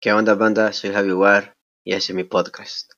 ¿Qué 0.00 0.12
onda, 0.12 0.36
banda? 0.36 0.72
Soy 0.72 0.92
Javi 0.92 1.10
War 1.10 1.56
y 1.84 1.92
ese 1.92 2.12
es 2.12 2.14
mi 2.14 2.22
podcast. 2.22 2.92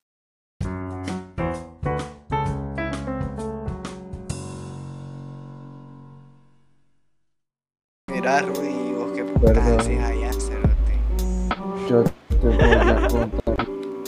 Mira, 8.13 8.43
Rudy, 8.43 8.93
vos 8.93 9.13
qué 9.15 9.23
haces 9.49 9.99
allá, 9.99 10.31
cerote. 10.35 10.99
Yo 11.89 12.05
te 12.05 12.49
voy 12.49 12.71
a 12.71 13.09
contar 13.09 13.57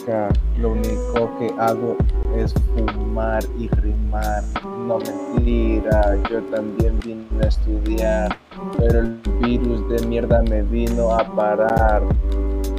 que 0.04 0.60
lo 0.60 0.72
único 0.72 1.38
que 1.38 1.50
hago 1.58 1.96
es 2.36 2.52
fumar 2.74 3.42
y 3.58 3.68
rimar. 3.68 4.42
No 4.86 4.98
mentira, 4.98 6.22
yo 6.28 6.42
también 6.50 7.00
vine 7.00 7.42
a 7.42 7.48
estudiar, 7.48 8.38
pero 8.76 8.98
el 8.98 9.14
virus 9.40 9.88
de 9.88 10.06
mierda 10.08 10.42
me 10.42 10.60
vino 10.60 11.14
a 11.14 11.24
parar. 11.34 12.02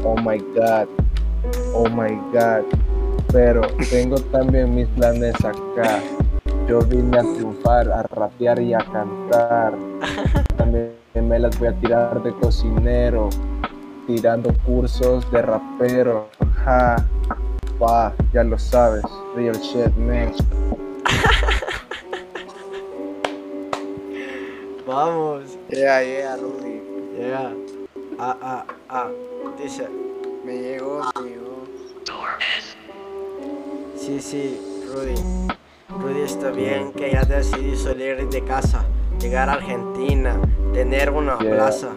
Oh 0.06 0.18
my 0.18 0.38
god, 0.54 0.88
oh 1.73 1.88
my 1.88 2.12
god. 2.34 2.66
Pero 3.32 3.62
tengo 3.90 4.18
también 4.36 4.76
mis 4.76 4.88
planes 4.90 5.36
acá. 5.44 6.02
Yo 6.68 6.82
vine 6.82 7.18
a 7.18 7.22
triunfar, 7.22 7.90
a 7.90 8.04
rapear 8.04 8.60
y 8.62 8.74
a 8.74 8.80
cantar. 8.80 9.74
También 10.58 10.94
me 11.16 11.40
las 11.40 11.58
voy 11.58 11.70
a 11.70 11.74
tirar 11.80 12.22
de 12.22 12.34
cocinero 12.34 13.30
tirando 14.05 14.54
cursos 14.66 15.30
de 15.32 15.41
rapero. 15.41 16.27
Ja, 16.66 16.98
pa, 17.80 18.13
ya 18.34 18.44
lo 18.44 18.60
sabes. 18.60 19.05
Real 19.35 19.55
shit, 19.62 19.96
man. 19.96 20.34
Vamos. 24.85 25.58
Yeah, 25.70 26.02
yeah, 26.02 26.35
Rudy. 26.35 26.82
Yeah. 27.18 27.54
Ah, 28.20 28.35
ah, 28.41 28.66
ah. 28.90 29.10
Dice. 29.58 30.02
Me 30.44 30.58
llegó, 30.58 31.02
me 31.22 31.30
llegó. 31.30 31.64
Sí, 33.96 34.20
sí, 34.20 34.60
Rudy. 34.94 35.16
Rudy 36.02 36.22
está 36.22 36.50
bien 36.52 36.91
que 36.91 37.12
ya 37.12 37.24
decidí 37.24 37.77
salir 37.77 38.27
de 38.27 38.44
casa, 38.44 38.84
llegar 39.20 39.50
a 39.50 39.54
Argentina, 39.54 40.38
tener 40.74 41.12
una 41.12 41.38
Yeah. 41.40 41.52
plaza. 41.52 41.90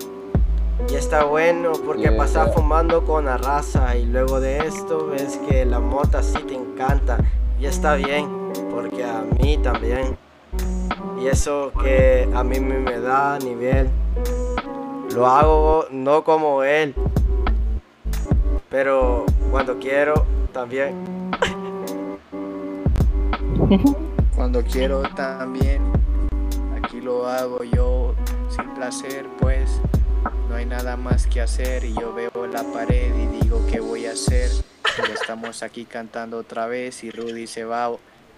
Y 0.88 0.94
está 0.94 1.24
bueno 1.24 1.72
porque 1.84 2.02
Yeah. 2.02 2.16
pasar 2.16 2.52
fumando 2.52 3.04
con 3.04 3.24
la 3.24 3.36
raza 3.36 3.96
y 3.96 4.06
luego 4.06 4.38
de 4.38 4.58
esto 4.58 5.08
ves 5.08 5.40
que 5.48 5.64
la 5.66 5.80
mota 5.80 6.22
sí 6.22 6.38
te 6.46 6.54
encanta. 6.54 7.18
Y 7.58 7.66
está 7.66 7.96
bien, 7.96 8.28
porque 8.70 9.02
a 9.02 9.22
mí 9.40 9.58
también. 9.58 10.16
Y 11.20 11.26
eso 11.26 11.72
que 11.82 12.28
a 12.32 12.44
mí 12.44 12.60
me 12.60 13.00
da 13.00 13.38
nivel. 13.40 13.90
Lo 15.14 15.26
hago 15.26 15.86
no 15.90 16.22
como 16.22 16.62
él, 16.62 16.94
pero 18.76 19.24
cuando 19.50 19.78
quiero 19.78 20.26
también. 20.52 20.94
Cuando 24.34 24.62
quiero 24.62 25.00
también, 25.14 25.80
aquí 26.76 27.00
lo 27.00 27.26
hago 27.26 27.64
yo 27.64 28.14
sin 28.50 28.68
placer, 28.74 29.24
pues 29.40 29.80
no 30.50 30.56
hay 30.56 30.66
nada 30.66 30.94
más 30.98 31.26
que 31.26 31.40
hacer 31.40 31.84
y 31.84 31.94
yo 31.94 32.12
veo 32.12 32.46
la 32.52 32.64
pared 32.64 33.14
y 33.16 33.40
digo 33.40 33.66
qué 33.72 33.80
voy 33.80 34.04
a 34.04 34.12
hacer. 34.12 34.50
Estamos 35.10 35.62
aquí 35.62 35.86
cantando 35.86 36.36
otra 36.36 36.66
vez 36.66 37.02
y 37.02 37.10
Rudy 37.10 37.46
se 37.46 37.64
va 37.64 37.86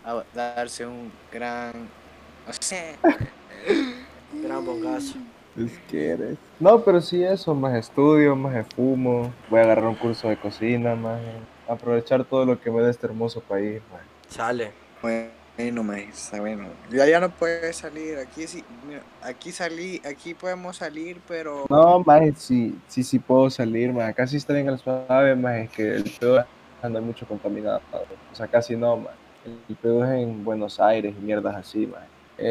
a 0.04 0.24
darse 0.36 0.86
un 0.86 1.10
gran, 1.32 1.72
no 2.46 2.52
sé, 2.60 2.94
Gran 4.44 4.64
bongazo. 4.64 5.16
Es 5.56 5.72
que 5.90 6.10
eres. 6.10 6.47
No, 6.60 6.80
pero 6.82 7.00
sí 7.00 7.22
eso, 7.22 7.54
más 7.54 7.74
estudio, 7.76 8.34
más 8.34 8.66
fumo. 8.74 9.32
Voy 9.48 9.60
a 9.60 9.62
agarrar 9.62 9.86
un 9.86 9.94
curso 9.94 10.28
de 10.28 10.36
cocina, 10.36 10.94
más 10.96 11.20
aprovechar 11.68 12.24
todo 12.24 12.44
lo 12.44 12.60
que 12.60 12.70
me 12.70 12.82
da 12.82 12.90
este 12.90 13.06
hermoso 13.06 13.40
país, 13.40 13.80
man. 13.92 14.00
Sale. 14.28 14.72
Bueno, 15.00 15.84
maestra, 15.84 16.40
bueno. 16.40 16.64
Ya 16.90 17.06
ya 17.06 17.20
no 17.20 17.30
puede 17.30 17.72
salir. 17.72 18.18
Aquí 18.18 18.46
sí, 18.48 18.64
mira, 18.88 19.02
aquí 19.22 19.52
salí, 19.52 20.00
aquí 20.04 20.34
podemos 20.34 20.76
salir, 20.76 21.20
pero 21.28 21.66
No, 21.70 22.00
más 22.00 22.22
sí, 22.38 22.76
sí, 22.88 23.04
sí 23.04 23.18
puedo 23.20 23.50
salir, 23.50 23.92
más 23.92 24.12
casi 24.14 24.36
está 24.36 24.52
bien 24.52 24.68
el 24.68 24.78
suave, 24.78 25.36
más 25.36 25.56
es 25.58 25.70
que 25.70 25.94
el 25.96 26.04
pedo 26.18 26.44
anda 26.82 27.00
mucho 27.00 27.26
contaminado. 27.26 27.80
O 28.32 28.34
sea, 28.34 28.48
casi 28.48 28.76
no, 28.76 28.96
más. 28.96 29.12
El 29.68 29.76
pedo 29.76 30.04
es 30.04 30.10
en 30.20 30.44
Buenos 30.44 30.80
Aires 30.80 31.14
y 31.16 31.24
mierdas 31.24 31.54
así, 31.54 31.86
más. 31.86 32.02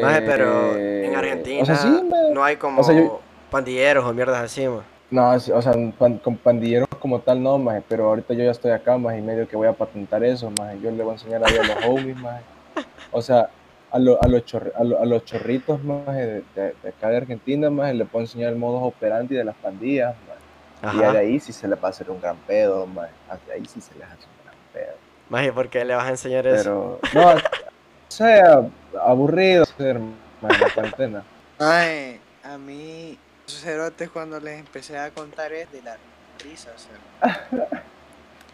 Maje, 0.02 0.22
pero 0.22 0.76
Eh, 0.76 1.06
en 1.06 1.14
Argentina 1.16 1.62
O 1.62 1.66
sea, 1.66 1.76
sí, 1.76 1.88
maje. 1.88 2.32
no 2.32 2.44
hay 2.44 2.56
como 2.56 2.80
O 2.80 2.84
sea, 2.84 2.94
yo- 2.94 3.20
pandilleros 3.50 4.04
o 4.04 4.12
mierdas 4.12 4.42
así, 4.42 4.66
ma. 4.68 4.82
No, 5.10 5.30
o 5.32 5.38
sea, 5.62 5.72
pan- 5.98 6.18
con 6.18 6.36
pandilleros 6.36 6.86
como 7.00 7.18
tal 7.20 7.42
no, 7.42 7.56
maje, 7.58 7.82
pero 7.88 8.08
ahorita 8.08 8.34
yo 8.34 8.44
ya 8.44 8.50
estoy 8.50 8.72
acá, 8.72 8.98
más 8.98 9.16
y 9.16 9.22
medio 9.22 9.48
que 9.48 9.56
voy 9.56 9.66
a 9.68 9.72
patentar 9.72 10.22
eso, 10.22 10.50
más 10.58 10.74
yo 10.82 10.90
le 10.90 11.02
voy 11.02 11.12
a 11.12 11.14
enseñar 11.14 11.42
a 11.44 11.50
los 11.50 11.84
homies, 11.86 12.16
más 12.18 12.42
o 13.10 13.22
sea, 13.22 13.48
a, 13.90 13.98
lo- 13.98 14.22
a, 14.22 14.28
los, 14.28 14.44
chorri- 14.44 14.72
a, 14.76 14.84
lo- 14.84 15.00
a 15.00 15.06
los 15.06 15.24
chorritos, 15.24 15.82
más 15.82 16.14
de, 16.14 16.42
de- 16.54 16.74
de 16.82 16.88
acá 16.90 17.08
de 17.08 17.16
Argentina, 17.16 17.70
más 17.70 17.94
le 17.94 18.04
puedo 18.04 18.24
enseñar 18.24 18.52
el 18.52 18.58
modus 18.58 18.82
operandi 18.82 19.34
de 19.34 19.44
las 19.44 19.56
pandillas, 19.56 20.14
maje. 20.82 20.96
y 20.98 21.00
de 21.12 21.18
ahí 21.18 21.40
sí 21.40 21.54
se 21.54 21.66
le 21.66 21.74
va 21.76 21.88
a 21.88 21.90
hacer 21.90 22.10
un 22.10 22.20
gran 22.20 22.36
pedo, 22.46 22.86
más 22.86 23.08
de 23.46 23.52
ahí 23.54 23.64
sí 23.64 23.80
se 23.80 23.94
les 23.94 24.04
hace 24.04 24.26
un 24.26 24.44
gran 24.44 24.56
pedo, 24.74 24.94
Maje, 25.30 25.52
¿por 25.54 25.68
qué 25.70 25.84
le 25.86 25.94
vas 25.94 26.04
a 26.06 26.10
enseñar 26.10 26.46
eso? 26.46 26.98
pero, 27.12 27.22
no, 27.22 27.30
o 28.08 28.10
sea, 28.10 28.62
aburrido 29.06 29.64
ser, 29.64 29.98
más 30.42 30.60
la 30.60 30.68
cuarentena. 30.74 31.22
Ay, 31.58 32.20
a 32.44 32.58
mí, 32.58 33.18
cerotes 33.52 34.10
cuando 34.10 34.38
les 34.40 34.58
empecé 34.58 34.98
a 34.98 35.10
contar 35.10 35.52
es 35.52 35.70
de 35.72 35.82
la 35.82 35.96
risa, 36.42 36.70
cerote. 36.76 37.68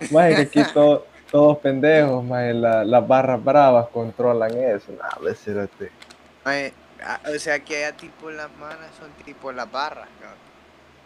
Más 0.10 0.34
que 0.34 0.43
aquí 0.43 0.62
to- 0.72 1.05
todos 1.31 1.59
pendejos, 1.59 2.25
más 2.25 2.55
la- 2.55 2.84
las 2.84 3.06
barras 3.06 3.43
bravas 3.43 3.88
controlan 3.88 4.56
eso. 4.56 4.93
Nah, 4.93 5.09
hombre, 5.16 5.34
cerote. 5.34 5.91
Ay, 6.44 6.72
o 7.34 7.38
sea 7.38 7.59
que 7.60 7.84
allá 7.84 7.97
tipo 7.97 8.31
las 8.31 8.50
manas 8.59 8.91
son 8.99 9.10
tipo 9.25 9.50
las 9.53 9.71
barras, 9.71 10.09
cabrón. 10.21 10.38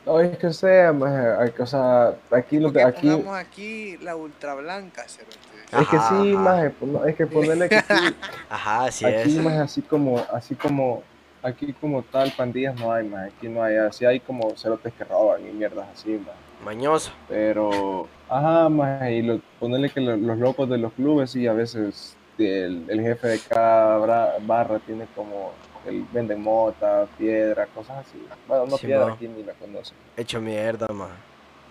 No, 0.07 0.21
es 0.21 0.39
que 0.39 0.53
sea, 0.53 0.93
más, 0.93 1.51
o 1.59 1.67
sea, 1.67 2.15
aquí 2.31 2.59
lo 2.59 2.69
Porque 2.73 2.83
aquí, 2.83 3.25
aquí 3.35 3.97
la 3.99 4.17
ultra 4.17 4.55
blanca, 4.55 5.05
cerote. 5.07 5.37
es 5.71 5.89
que 5.89 5.97
Ajá, 5.97 6.09
sí, 6.09 6.33
ajá. 6.33 6.43
más, 6.43 6.73
no, 6.81 7.05
es 7.05 7.15
que 7.17 7.27
ponerle 7.27 7.69
que 7.69 7.81
sí, 7.81 8.15
Ajá, 8.51 8.85
así 8.85 9.05
aquí 9.05 9.37
es. 9.39 9.45
más 9.45 9.55
así 9.59 9.83
como, 9.83 10.19
así 10.33 10.55
como, 10.55 11.03
aquí 11.49 11.73
como 11.75 12.03
tal 12.03 12.33
pandillas 12.37 12.77
no 12.79 12.93
hay, 12.93 13.09
más, 13.09 13.29
aquí 13.33 13.49
no 13.49 13.63
hay, 13.63 13.77
así 13.77 14.05
hay 14.05 14.21
como 14.21 14.57
cerotes 14.57 14.93
que 14.95 15.05
roban 15.05 15.47
y 15.47 15.53
mierdas 15.53 15.89
así, 15.93 16.11
más. 16.11 16.35
Mañoso. 16.65 17.13
Pero, 17.29 18.09
ajá, 18.29 18.69
más, 18.69 19.11
y 19.11 19.23
lo, 19.23 19.41
ponerle 19.59 19.91
que 19.91 20.01
lo- 20.01 20.17
los 20.17 20.39
locos 20.39 20.69
de 20.69 20.79
los 20.79 20.93
clubes, 20.93 21.31
sí, 21.31 21.47
a 21.47 21.53
veces 21.53 22.17
el, 22.39 22.85
el 22.89 23.01
jefe 23.01 23.27
de 23.29 23.39
cada 23.41 23.99
barra 24.41 24.79
tiene 24.81 25.07
como, 25.15 25.53
el 25.87 26.05
venden 26.13 26.43
mota, 26.43 27.07
piedra, 27.19 27.67
cosas 27.67 27.99
así. 28.07 28.19
Bueno, 28.47 28.67
no 28.67 28.77
Sí, 28.77 28.87
piedra, 28.87 29.13
aquí 29.13 29.29
ni 29.29 29.43
la 29.43 29.53
conocen. 29.55 29.97
Hecho 30.17 30.41
mierda, 30.41 30.87
ma. 30.93 31.09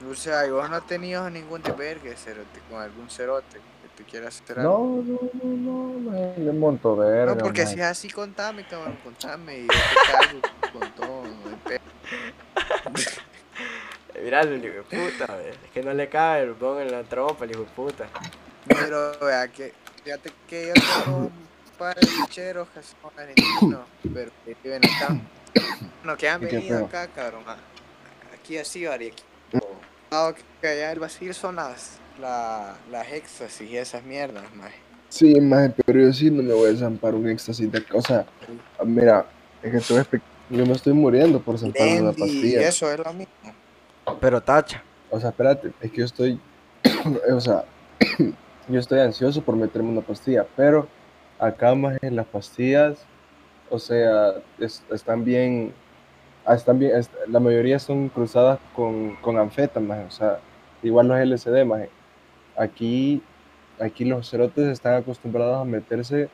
O 0.09 0.13
sea, 0.13 0.45
y 0.45 0.51
vos 0.51 0.69
no 0.69 0.75
has 0.75 0.85
tenido 0.85 1.27
ningún 1.29 1.61
desvergue, 1.61 2.15
cerote, 2.15 2.59
con 2.69 2.79
algún 2.81 3.09
cerote 3.09 3.59
te 3.97 4.03
quieras 4.03 4.41
hacer 4.41 4.59
algo. 4.59 5.03
No, 5.03 5.03
no, 5.03 5.19
no, 5.43 5.57
no, 5.57 5.99
man, 6.11 6.33
le 6.37 6.51
monto 6.51 6.95
verga. 6.95 7.33
No, 7.33 7.39
porque 7.39 7.63
man. 7.63 7.73
si 7.73 7.79
es 7.79 7.85
así, 7.85 8.09
contame, 8.09 8.67
cabrón, 8.67 8.99
contame. 9.03 9.59
Y 9.59 9.61
yo 9.63 9.67
te 9.67 9.73
cargo 10.11 10.39
con 10.79 10.91
todo. 10.91 11.23
Mirá, 14.23 14.41
el 14.41 14.63
hijo 14.63 14.75
de 14.75 14.83
puta, 14.83 15.35
ve. 15.35 15.49
Es 15.49 15.71
que 15.73 15.81
no 15.81 15.91
le 15.93 16.07
cabe 16.09 16.43
el 16.43 16.53
bon 16.53 16.79
en 16.79 16.91
la 16.91 17.03
trompa, 17.03 17.45
el 17.45 17.51
hijo 17.51 17.61
de 17.61 17.67
puta. 17.67 18.07
Pero 18.67 19.17
vea 19.19 19.47
que, 19.47 19.73
fíjate 20.03 20.31
que 20.47 20.67
yo 20.67 20.73
tengo 20.73 21.17
un 21.17 21.31
par 21.77 21.99
de 21.99 22.07
bicheros 22.07 22.67
que 22.69 22.81
son 22.83 23.11
argentinos, 23.17 23.85
pero 24.13 24.31
que 24.45 24.55
viven 24.63 24.81
acá. 24.85 25.19
No, 26.03 26.15
que 26.15 26.29
han 26.29 26.43
¿Y 26.43 26.47
qué 26.47 26.57
venido 26.57 26.85
acá, 26.85 27.07
cabrón. 27.07 27.43
Aquí 28.33 28.57
así, 28.57 28.85
Arequipa. 28.85 29.25
Ah, 30.11 30.33
que 30.61 30.67
allá 30.67 30.91
el 30.91 30.99
Brasil 30.99 31.33
son 31.33 31.55
las, 31.57 31.97
la, 32.19 32.75
las 32.91 33.11
éxtasis 33.11 33.69
y 33.69 33.77
esas 33.77 34.03
mierdas, 34.03 34.43
más. 34.55 34.71
Sí, 35.09 35.39
man, 35.39 35.73
pero 35.85 36.01
yo 36.01 36.13
sí 36.13 36.29
no 36.29 36.43
me 36.43 36.53
voy 36.53 36.73
a 36.73 36.77
zampar 36.77 37.15
un 37.15 37.27
éxtasis 37.29 37.71
de 37.71 37.83
cosa. 37.83 38.25
Mira, 38.83 39.25
es 39.63 39.71
que 39.71 39.77
estoy 39.77 39.97
espe- 39.99 40.21
yo 40.49 40.65
me 40.65 40.73
estoy 40.73 40.93
muriendo 40.93 41.39
por 41.41 41.57
zamparme 41.57 42.01
una 42.01 42.11
pastilla. 42.13 42.67
eso 42.67 42.91
es 42.91 42.99
lo 42.99 43.13
mismo. 43.13 43.53
Pero 44.19 44.41
tacha. 44.41 44.83
O 45.09 45.19
sea, 45.19 45.29
espérate, 45.29 45.71
es 45.81 45.91
que 45.91 45.97
yo 45.97 46.05
estoy, 46.05 46.39
o 47.31 47.39
sea, 47.39 47.63
yo 48.67 48.79
estoy 48.79 48.99
ansioso 48.99 49.41
por 49.41 49.55
meterme 49.55 49.89
una 49.89 50.01
pastilla, 50.01 50.45
pero 50.55 50.87
acá 51.39 51.73
más 51.75 51.97
en 52.01 52.15
las 52.15 52.25
pastillas, 52.25 52.97
o 53.69 53.79
sea, 53.79 54.33
es- 54.59 54.83
están 54.91 55.23
bien, 55.23 55.73
ah, 56.45 56.55
están 56.55 56.79
bien, 56.79 56.91
la 57.27 57.39
mayoría 57.39 57.79
son 57.79 58.09
cruzadas 58.09 58.59
con, 58.75 59.15
con 59.17 59.37
anfetas, 59.37 59.83
o 59.83 60.11
sea, 60.11 60.39
igual 60.83 61.07
los 61.07 61.17
LSD, 61.19 61.65
más. 61.65 61.81
Aquí, 62.57 63.21
aquí 63.79 64.03
los 64.05 64.29
cerotes 64.29 64.67
están 64.67 64.95
acostumbrados 64.95 65.61
a 65.61 65.65
meterse 65.65 66.29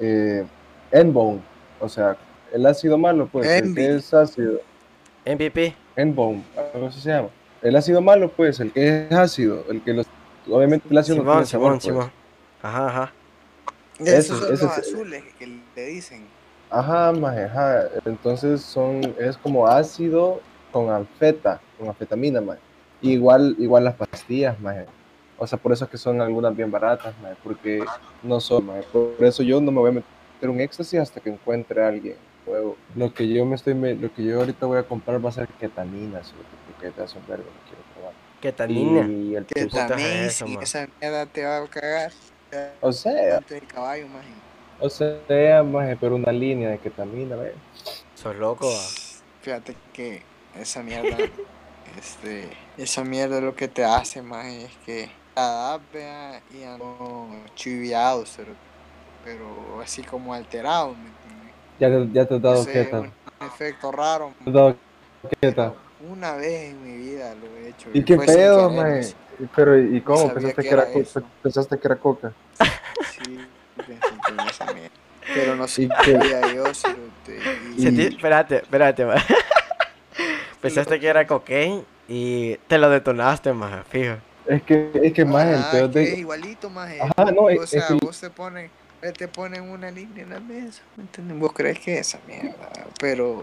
eh, 0.00 0.44
N-bone, 0.90 1.40
o 1.80 1.88
sea, 1.88 2.16
el 2.52 2.66
ácido 2.66 2.98
malo, 2.98 3.28
pues, 3.30 3.46
el 3.48 3.74
que 3.74 3.94
es 3.96 4.12
ácido, 4.12 4.60
MVP. 5.24 5.74
N-bone, 5.96 6.42
algo 6.74 6.86
así 6.88 7.00
se 7.00 7.10
llama. 7.10 7.28
El 7.62 7.76
ácido 7.76 8.00
malo, 8.00 8.28
pues, 8.30 8.58
el 8.60 8.72
que 8.72 9.06
es 9.08 9.12
ácido, 9.12 9.64
el 9.70 9.80
que 9.82 9.92
los, 9.92 10.06
obviamente 10.48 10.88
el 10.90 10.98
ácido 10.98 11.16
no 11.18 11.22
Simón, 11.22 11.34
tiene 11.36 11.46
sabor, 11.46 11.80
Simón, 11.80 11.80
pues. 11.80 11.84
Simón. 11.84 12.12
Ajá, 12.62 12.86
ajá. 12.88 13.12
Eso, 14.00 14.10
Esos 14.34 14.38
son 14.40 14.54
eso 14.54 14.66
los 14.66 14.78
es- 14.78 14.88
azules 14.88 15.22
que 15.38 15.46
le 15.46 15.86
dicen. 15.86 16.24
Ajá, 16.70 17.12
maje, 17.12 17.44
ajá. 17.44 17.84
Entonces 18.04 18.62
son, 18.62 19.00
es 19.20 19.36
como 19.36 19.66
ácido 19.68 20.40
con 20.72 20.90
anfeta, 20.90 21.60
con 21.78 21.88
anfetamina, 21.88 22.40
maje. 22.40 22.60
Igual, 23.02 23.54
igual 23.58 23.84
las 23.84 23.94
pastillas, 23.94 24.58
maje. 24.60 24.86
O 25.42 25.46
sea, 25.46 25.58
por 25.58 25.72
eso 25.72 25.84
es 25.86 25.90
que 25.90 25.96
son 25.98 26.20
algunas 26.20 26.54
bien 26.56 26.70
baratas, 26.70 27.12
maje, 27.20 27.34
porque 27.42 27.82
no 28.22 28.38
son, 28.38 28.64
maje. 28.66 28.84
Por 28.92 29.16
eso 29.20 29.42
yo 29.42 29.60
no 29.60 29.72
me 29.72 29.80
voy 29.80 29.90
a 29.90 29.94
meter 29.94 30.48
un 30.48 30.60
éxtasis 30.60 31.00
hasta 31.00 31.20
que 31.20 31.30
encuentre 31.30 31.82
a 31.84 31.88
alguien 31.88 32.14
nuevo. 32.46 32.76
Lo 32.94 33.12
que 33.12 33.28
yo 33.28 33.44
me 33.44 33.56
estoy, 33.56 33.74
me- 33.74 33.94
lo 33.96 34.12
que 34.14 34.22
yo 34.22 34.38
ahorita 34.38 34.66
voy 34.66 34.78
a 34.78 34.84
comprar 34.84 35.24
va 35.24 35.30
a 35.30 35.32
ser 35.32 35.48
ketamina, 35.48 36.22
sobre 36.22 36.44
porque 36.70 36.90
te 36.92 37.02
hace 37.02 37.18
un 37.18 37.26
vergo, 37.26 37.44
lo 37.44 37.68
quiero 37.68 37.82
probar. 37.92 38.12
Ketamina. 38.40 39.08
Y 39.08 39.34
el 39.34 39.46
Que 39.46 39.66
también 39.66 40.12
eso, 40.26 40.46
man? 40.46 40.62
esa 40.62 40.88
mierda 41.00 41.26
te 41.26 41.44
va 41.44 41.56
a 41.58 41.66
cagar. 41.66 42.12
o 42.80 42.92
sea, 42.92 43.38
Antes 43.38 43.60
del 43.60 43.66
caballo, 43.68 44.06
maje. 44.08 44.28
o 44.78 44.88
sea, 44.88 45.62
maje, 45.64 45.96
pero 46.00 46.14
una 46.14 46.30
línea 46.30 46.70
de 46.70 46.78
ketamina, 46.78 47.34
ve. 47.34 47.52
Sos 48.14 48.36
loco, 48.36 48.68
va. 48.68 48.80
Fíjate 49.40 49.74
que 49.92 50.22
esa 50.56 50.84
mierda, 50.84 51.16
este, 51.98 52.48
esa 52.78 53.02
mierda 53.02 53.40
lo 53.40 53.56
que 53.56 53.66
te 53.66 53.84
hace, 53.84 54.22
más 54.22 54.46
es 54.46 54.70
que 54.86 55.21
vea, 55.34 56.40
y 56.50 56.64
no 56.78 57.28
chiviado, 57.54 58.24
pero, 58.36 58.52
pero 59.24 59.80
así 59.80 60.02
como 60.02 60.34
alterado, 60.34 60.94
¿me 60.94 61.08
entiendes? 61.08 61.54
Ya 61.78 61.88
te, 61.88 62.08
ya 62.12 62.26
te 62.26 62.34
has 62.34 62.42
dado 62.42 62.66
keta. 62.66 62.98
un 63.00 63.12
efecto 63.46 63.92
raro. 63.92 64.32
¿Te 64.44 64.50
has 64.50 64.54
dado 64.54 64.76
keta? 65.40 65.74
Una 66.00 66.34
vez 66.34 66.70
en 66.70 66.84
mi 66.84 66.96
vida 66.96 67.34
lo 67.34 67.46
he 67.56 67.68
hecho. 67.68 67.88
¿Y 67.94 68.02
qué 68.04 68.16
pedo, 68.16 68.70
sí, 69.02 69.14
Pero, 69.54 69.78
¿y 69.78 70.00
cómo? 70.00 70.32
¿Pensaste 70.34 70.54
que 70.54 70.62
que, 70.62 70.68
era, 70.68 70.82
era 70.82 70.92
co- 70.92 71.00
eso. 71.00 71.22
pensaste 71.42 71.78
que 71.78 71.88
era 71.88 71.96
coca? 71.96 72.32
Sí, 73.10 73.38
pensé 73.86 74.14
que 74.26 74.32
era 74.32 74.50
esa 74.50 74.66
mierda. 74.66 74.90
Pero 75.34 75.56
no 75.56 75.64
¿Y 75.64 75.68
sé 75.68 75.88
qué? 76.04 76.12
sabía 76.12 76.54
yo, 76.54 76.74
cerote, 76.74 77.38
y- 77.76 77.80
Sentí- 77.80 78.08
espérate, 78.08 78.56
espérate, 78.56 79.04
ma. 79.06 79.14
Pensaste 80.60 81.00
que 81.00 81.08
era 81.08 81.26
cocaine 81.26 81.84
y 82.08 82.56
te 82.68 82.78
lo 82.78 82.90
detonaste, 82.90 83.52
más 83.52 83.86
fijo. 83.88 84.16
Es 84.46 84.62
que, 84.64 84.90
es 85.02 85.12
que 85.12 85.24
más 85.24 85.46
el 85.46 85.54
Ajá, 85.56 85.70
peor 85.70 85.90
que 85.92 86.02
es 86.02 86.10
de... 86.12 86.18
igualito, 86.18 86.68
más 86.70 86.90
Ajá, 87.00 87.30
no, 87.30 87.48
es- 87.48 87.58
o 87.60 87.62
es 87.64 87.70
sea, 87.70 87.86
que- 87.88 87.94
vos 88.04 88.20
te 88.20 88.30
pones, 88.30 88.70
eh, 89.02 89.12
te 89.12 89.28
ponen 89.28 89.62
una 89.70 89.90
línea 89.90 90.24
en 90.24 90.30
la 90.30 90.40
mesa, 90.40 90.82
¿me 90.96 91.04
entiendes? 91.04 91.38
Vos 91.38 91.52
crees 91.52 91.78
que 91.78 91.94
es 91.98 92.08
esa 92.08 92.18
mierda, 92.26 92.70
pero, 93.00 93.42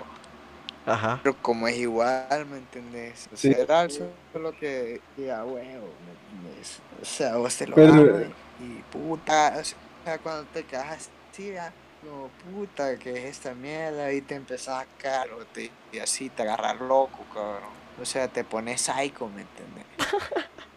Ajá. 0.86 1.20
pero 1.24 1.36
como 1.42 1.68
es 1.68 1.78
igual, 1.78 2.46
¿me 2.50 2.58
entendés? 2.58 3.30
O 3.34 3.38
Sí. 3.38 3.54
sea, 3.54 3.64
era 3.64 3.88
solo 3.90 4.52
que, 4.60 5.02
que 5.16 5.32
a 5.32 5.44
huevo, 5.46 5.94
¿me 6.06 6.42
entiendes? 6.42 6.80
O 7.02 7.06
sea, 7.06 7.36
vos 7.38 7.56
te 7.56 7.68
lo 7.68 7.76
Pero- 7.76 7.94
amas 7.94 8.24
y, 8.60 8.64
y 8.64 8.84
puta, 8.92 9.56
o 9.60 9.64
sea, 9.64 10.18
cuando 10.22 10.44
te 10.52 10.64
quedas 10.66 11.10
así, 11.32 11.52
ya, 11.54 11.72
no, 12.04 12.30
puta, 12.52 12.98
que 12.98 13.12
es 13.12 13.26
esta 13.26 13.54
mierda? 13.54 14.12
Y 14.14 14.22
te 14.22 14.36
empezás 14.36 14.84
a 14.84 14.88
carote 15.02 15.72
y 15.92 16.00
así 16.00 16.30
te 16.30 16.44
agarras 16.44 16.80
loco, 16.80 17.26
cabrón. 17.34 17.78
O 18.02 18.06
sea, 18.06 18.28
te 18.30 18.44
pones 18.46 18.82
psycho, 18.82 19.28
¿me 19.30 19.42
entiendes? 19.42 19.86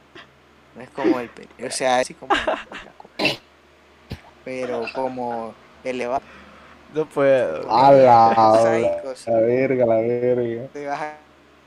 No 0.75 0.83
es 0.83 0.91
como 0.91 1.21
el 1.21 1.31
o 1.67 1.71
sea, 1.71 1.99
así 1.99 2.15
como 2.15 2.35
la 2.35 2.93
coca. 2.97 3.15
Pero 4.45 4.85
como 4.95 5.55
elevado. 5.85 6.23
No 6.95 7.07
puedo. 7.09 7.71
A 7.71 7.93
la, 7.93 9.15
sí. 9.17 9.31
la 9.31 9.41
verga, 9.41 9.87
la 9.87 9.97
verga. 9.97 10.67
Te 10.73 10.87
vas 10.87 11.01
a 11.01 11.17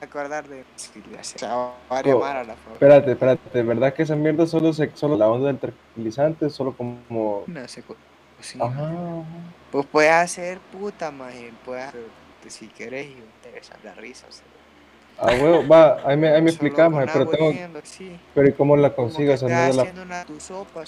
acordar 0.01 0.47
de 0.47 0.61
o 0.61 1.23
sea, 1.23 1.73
varias 1.89 2.15
Oh, 2.15 2.19
maras 2.19 2.47
la 2.47 2.55
foto. 2.55 2.73
Espérate, 2.73 3.11
espérate, 3.11 3.63
¿verdad 3.63 3.93
que 3.93 4.03
esa 4.03 4.15
mierda 4.15 4.45
solo 4.45 4.73
se, 4.73 4.91
solo 4.95 5.17
la 5.17 5.29
onda 5.29 5.47
del 5.47 5.59
tranquilizante, 5.59 6.49
solo 6.49 6.75
como... 6.75 7.43
Una 7.47 7.67
se 7.67 7.81
co- 7.81 7.95
cocina. 8.37 8.65
Ajá, 8.65 8.91
Pues 9.71 9.85
puedes 9.87 10.11
hacer 10.11 10.59
puta 10.59 11.11
magia, 11.11 11.51
puedes 11.63 11.85
hacer, 11.85 12.05
si 12.47 12.67
querés 12.67 13.07
y 13.07 13.15
te 13.41 13.61
la 13.83 13.93
risa. 13.95 14.27
o 14.27 14.31
sea. 14.31 14.45
Ah, 15.19 15.27
huevo, 15.41 15.67
va, 15.67 15.99
ahí 16.05 16.17
me, 16.17 16.29
ahí 16.29 16.41
me 16.41 16.49
explicamos, 16.49 16.99
con 17.03 17.09
pero 17.13 17.27
tengo... 17.27 17.49
hirviendo, 17.51 17.79
sí. 17.83 18.19
Pero 18.33 18.47
¿y 18.49 18.53
cómo 18.53 18.75
la 18.77 18.93
Como 18.93 19.07
consigo 19.07 19.29
que 19.29 19.33
esa 19.35 19.45
estás 19.47 19.59
mierda? 19.59 19.75
La, 19.75 19.81
haciendo 19.81 20.01
una 20.03 20.25
tu 20.25 20.39
sopa, 20.39 20.83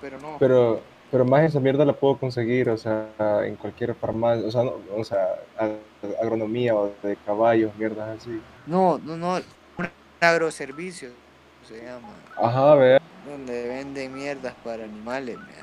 pero 0.00 0.18
no. 0.18 0.36
pero, 0.38 0.80
pero 1.10 1.24
más 1.24 1.44
esa 1.44 1.60
mierda 1.60 1.84
la 1.84 1.92
puedo 1.92 2.16
conseguir, 2.16 2.68
o 2.70 2.76
sea, 2.76 3.08
en 3.44 3.56
cualquier 3.56 3.94
farmacia, 3.94 4.46
o 4.46 4.50
sea, 4.50 4.62
no, 4.64 4.74
o 4.96 5.04
sea, 5.04 5.36
ag- 5.58 5.78
agronomía 6.20 6.74
o 6.74 6.92
de 7.02 7.16
caballos, 7.26 7.72
mierdas 7.76 8.20
así. 8.20 8.40
No, 8.66 8.98
no, 8.98 9.16
no, 9.16 9.34
un 9.78 9.88
agroservicio 10.20 11.10
se 11.68 11.84
llama, 11.84 12.08
Ajá, 12.36 12.74
vea. 12.74 13.00
donde 13.28 13.68
venden 13.68 14.14
mierdas 14.14 14.54
para 14.64 14.84
animales. 14.84 15.38
mira. 15.38 15.62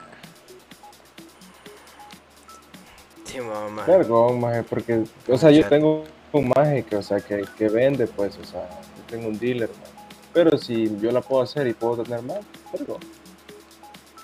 Sí, 3.25 3.39
mamá. 3.41 3.83
Vergón, 3.85 4.39
maje, 4.39 4.63
porque, 4.63 5.03
o 5.27 5.37
sea, 5.37 5.51
yo 5.51 5.67
tengo 5.67 6.03
un 6.31 6.51
maje 6.55 6.83
que, 6.83 6.95
o 6.95 7.03
sea, 7.03 7.19
que, 7.19 7.43
que 7.57 7.69
vende, 7.69 8.07
pues, 8.07 8.37
o 8.37 8.43
sea, 8.43 8.67
yo 8.69 9.03
tengo 9.09 9.27
un 9.27 9.39
dealer, 9.39 9.69
maje. 9.69 9.91
Pero 10.33 10.57
si 10.57 10.97
yo 10.99 11.11
la 11.11 11.21
puedo 11.21 11.41
hacer 11.41 11.67
y 11.67 11.73
puedo 11.73 12.03
tener 12.03 12.21
más, 12.21 12.39
vergón. 12.71 12.99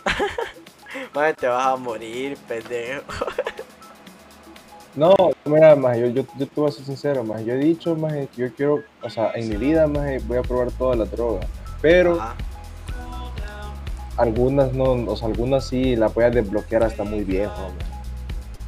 Madre, 1.14 1.34
te 1.34 1.48
vas 1.48 1.66
a 1.66 1.76
morir, 1.76 2.38
pendejo. 2.48 3.04
No, 4.96 5.14
mira, 5.44 5.76
maje, 5.76 6.00
yo, 6.00 6.08
yo, 6.08 6.24
yo 6.38 6.48
te 6.48 6.62
voy 6.62 6.70
a 6.70 6.72
ser 6.72 6.86
sincero, 6.86 7.22
maje, 7.22 7.44
yo 7.44 7.54
he 7.54 7.58
dicho, 7.58 7.96
maje, 7.96 8.30
que 8.34 8.44
yo 8.44 8.56
quiero, 8.56 8.84
o 9.02 9.10
sea, 9.10 9.32
en 9.36 9.50
mi 9.50 9.58
vida, 9.58 9.88
maje, 9.88 10.20
voy 10.20 10.38
a 10.38 10.42
probar 10.42 10.72
todas 10.72 10.98
las 10.98 11.12
drogas, 11.12 11.46
pero 11.82 12.14
Ajá. 12.14 12.34
algunas 14.16 14.72
no, 14.72 14.94
o 14.94 15.18
sea, 15.18 15.28
algunas 15.28 15.68
sí 15.68 15.98
las 15.98 16.14
voy 16.14 16.24
a 16.24 16.30
desbloquear 16.30 16.84
hasta 16.84 17.04
muy 17.04 17.26
viejo, 17.26 17.52
maje. 17.58 17.92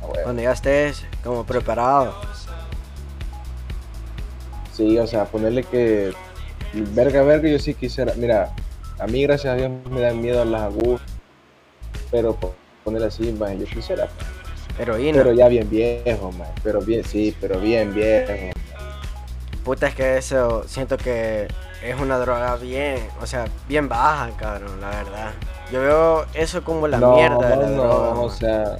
A 0.02 0.06
huevo. 0.08 0.24
Cuando 0.24 0.42
ya 0.42 0.52
estés 0.52 1.06
como 1.24 1.46
preparado. 1.46 2.14
Sí, 4.78 5.00
o 5.00 5.08
sea, 5.08 5.26
ponerle 5.26 5.64
que, 5.64 6.14
verga, 6.94 7.24
verga, 7.24 7.50
yo 7.50 7.58
sí 7.58 7.74
quisiera, 7.74 8.14
mira, 8.16 8.54
a 9.00 9.08
mí 9.08 9.24
gracias 9.24 9.54
a 9.54 9.58
Dios 9.58 9.72
me 9.90 10.02
dan 10.02 10.22
miedo 10.22 10.46
las 10.46 10.62
agujas, 10.62 11.02
pero 12.12 12.36
po- 12.36 12.54
ponerle 12.84 13.08
así, 13.08 13.32
maje, 13.34 13.58
yo 13.58 13.66
quisiera, 13.66 14.08
Heroína. 14.78 15.18
pero 15.18 15.34
ya 15.34 15.48
bien 15.48 15.68
viejo, 15.68 16.32
maje, 16.34 16.52
pero 16.64 16.80
bien, 16.82 17.04
sí, 17.04 17.36
pero 17.42 17.60
bien 17.60 17.92
viejo. 17.96 18.52
Puta, 19.64 19.88
es 19.88 19.96
que 19.96 20.18
eso 20.18 20.64
siento 20.68 20.96
que 20.98 21.48
es 21.84 22.00
una 22.00 22.20
droga 22.20 22.56
bien, 22.58 23.00
o 23.20 23.26
sea, 23.26 23.46
bien 23.68 23.90
baja, 23.90 24.30
cabrón, 24.38 24.80
la 24.80 24.90
verdad. 24.92 25.32
Yo 25.72 25.82
veo 25.82 26.26
eso 26.36 26.64
como 26.64 26.88
la 26.88 27.00
no, 27.00 27.16
mierda 27.16 27.50
de 27.50 27.58
la 27.58 27.68
no, 27.68 27.84
droga. 27.84 28.10
o 28.14 28.28
man. 28.28 28.38
sea, 28.38 28.78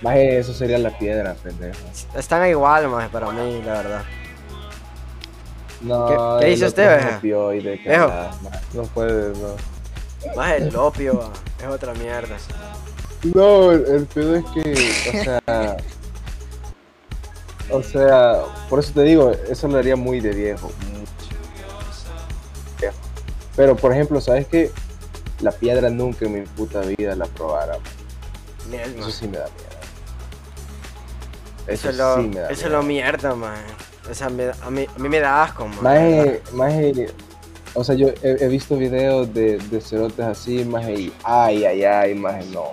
maje, 0.00 0.38
eso 0.38 0.54
sería 0.54 0.78
la 0.78 0.96
piedra, 0.98 1.34
pendejo. 1.42 1.78
Están 2.16 2.48
igual, 2.48 2.88
más 2.88 3.10
para 3.10 3.30
mí, 3.30 3.62
la 3.64 3.72
verdad. 3.74 4.02
No, 5.82 6.06
¿Qué- 6.38 6.44
qué 6.46 6.50
dice 6.52 6.66
usted, 6.66 6.88
veja? 6.88 7.08
maje, 7.08 7.20
No 8.74 8.82
puedes, 8.84 9.36
no. 9.38 9.48
Más 10.36 10.52
el 10.52 10.74
opio 10.76 11.18
va, 11.18 11.30
es 11.60 11.66
otra 11.66 11.92
mierda. 11.94 12.36
No, 13.34 13.72
el, 13.72 13.84
el 13.86 14.06
pedo 14.06 14.36
es 14.36 14.44
que, 14.54 14.94
o 15.08 15.24
sea, 15.24 15.76
o 17.70 17.82
sea, 17.82 18.42
por 18.68 18.78
eso 18.80 18.92
te 18.92 19.02
digo, 19.02 19.30
eso 19.48 19.68
lo 19.68 19.78
haría 19.78 19.96
muy 19.96 20.20
de 20.20 20.30
viejo, 20.30 20.70
mucho. 20.90 21.36
Pero, 23.54 23.76
por 23.76 23.92
ejemplo, 23.92 24.20
¿sabes 24.20 24.46
qué? 24.46 24.70
La 25.40 25.52
piedra 25.52 25.90
nunca 25.90 26.24
en 26.24 26.32
mi 26.34 26.40
puta 26.46 26.80
vida 26.80 27.14
la 27.16 27.26
probara. 27.26 27.78
Eso 29.00 29.10
sí 29.10 29.28
me 29.28 29.36
da 29.38 29.44
miedo. 29.44 29.68
Eso 31.66 31.88
Eso, 31.88 31.90
es 31.90 31.96
lo, 31.96 32.14
sí 32.16 32.28
me 32.28 32.40
da 32.40 32.46
eso 32.50 32.52
es 32.52 32.58
miedo. 32.66 32.76
lo 32.78 32.82
mierda, 32.82 33.34
man. 33.34 33.60
O 34.10 34.14
sea, 34.14 34.28
me- 34.28 34.50
a, 34.62 34.70
mí, 34.70 34.86
a 34.94 34.98
mí 34.98 35.08
me 35.08 35.20
da 35.20 35.44
asco, 35.44 35.66
man. 35.66 35.82
Maje, 35.82 36.42
maje, 36.52 37.06
o 37.74 37.82
sea, 37.84 37.94
yo 37.94 38.08
he, 38.08 38.36
he 38.44 38.48
visto 38.48 38.76
videos 38.76 39.32
de, 39.32 39.58
de 39.58 39.80
cerotes 39.80 40.24
así, 40.24 40.64
maje, 40.64 40.92
y 40.94 41.12
ay, 41.24 41.64
ay, 41.64 41.84
ay, 41.84 42.14
maje, 42.14 42.44
no. 42.52 42.64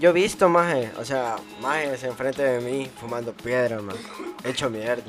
Yo 0.00 0.10
he 0.10 0.12
visto, 0.12 0.48
maje, 0.48 0.90
o 0.98 1.04
sea, 1.04 1.36
majes 1.60 2.02
enfrente 2.04 2.42
de 2.42 2.60
mí 2.60 2.88
fumando 3.00 3.32
piedra, 3.32 3.80
man. 3.82 3.96
Hecho 4.44 4.70
mierda. 4.70 5.02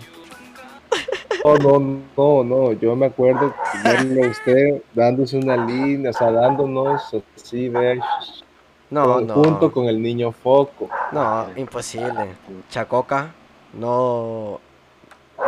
No, 1.45 1.55
no, 1.57 1.79
no, 2.17 2.43
no, 2.43 2.73
yo 2.73 2.95
me 2.95 3.05
acuerdo 3.07 3.53
verlo 3.83 4.25
a 4.25 4.27
usted 4.27 4.81
dándose 4.93 5.37
una 5.37 5.55
línea, 5.57 6.11
o 6.11 6.13
sea, 6.13 6.29
dándonos 6.31 7.01
así, 7.35 7.69
ve, 7.69 7.99
No, 8.89 9.13
con- 9.13 9.27
no. 9.27 9.33
junto 9.35 9.71
con 9.71 9.85
el 9.85 10.01
niño 10.01 10.31
foco. 10.33 10.89
No, 11.11 11.47
imposible. 11.55 12.35
Chacoca 12.69 13.33
no, 13.73 14.59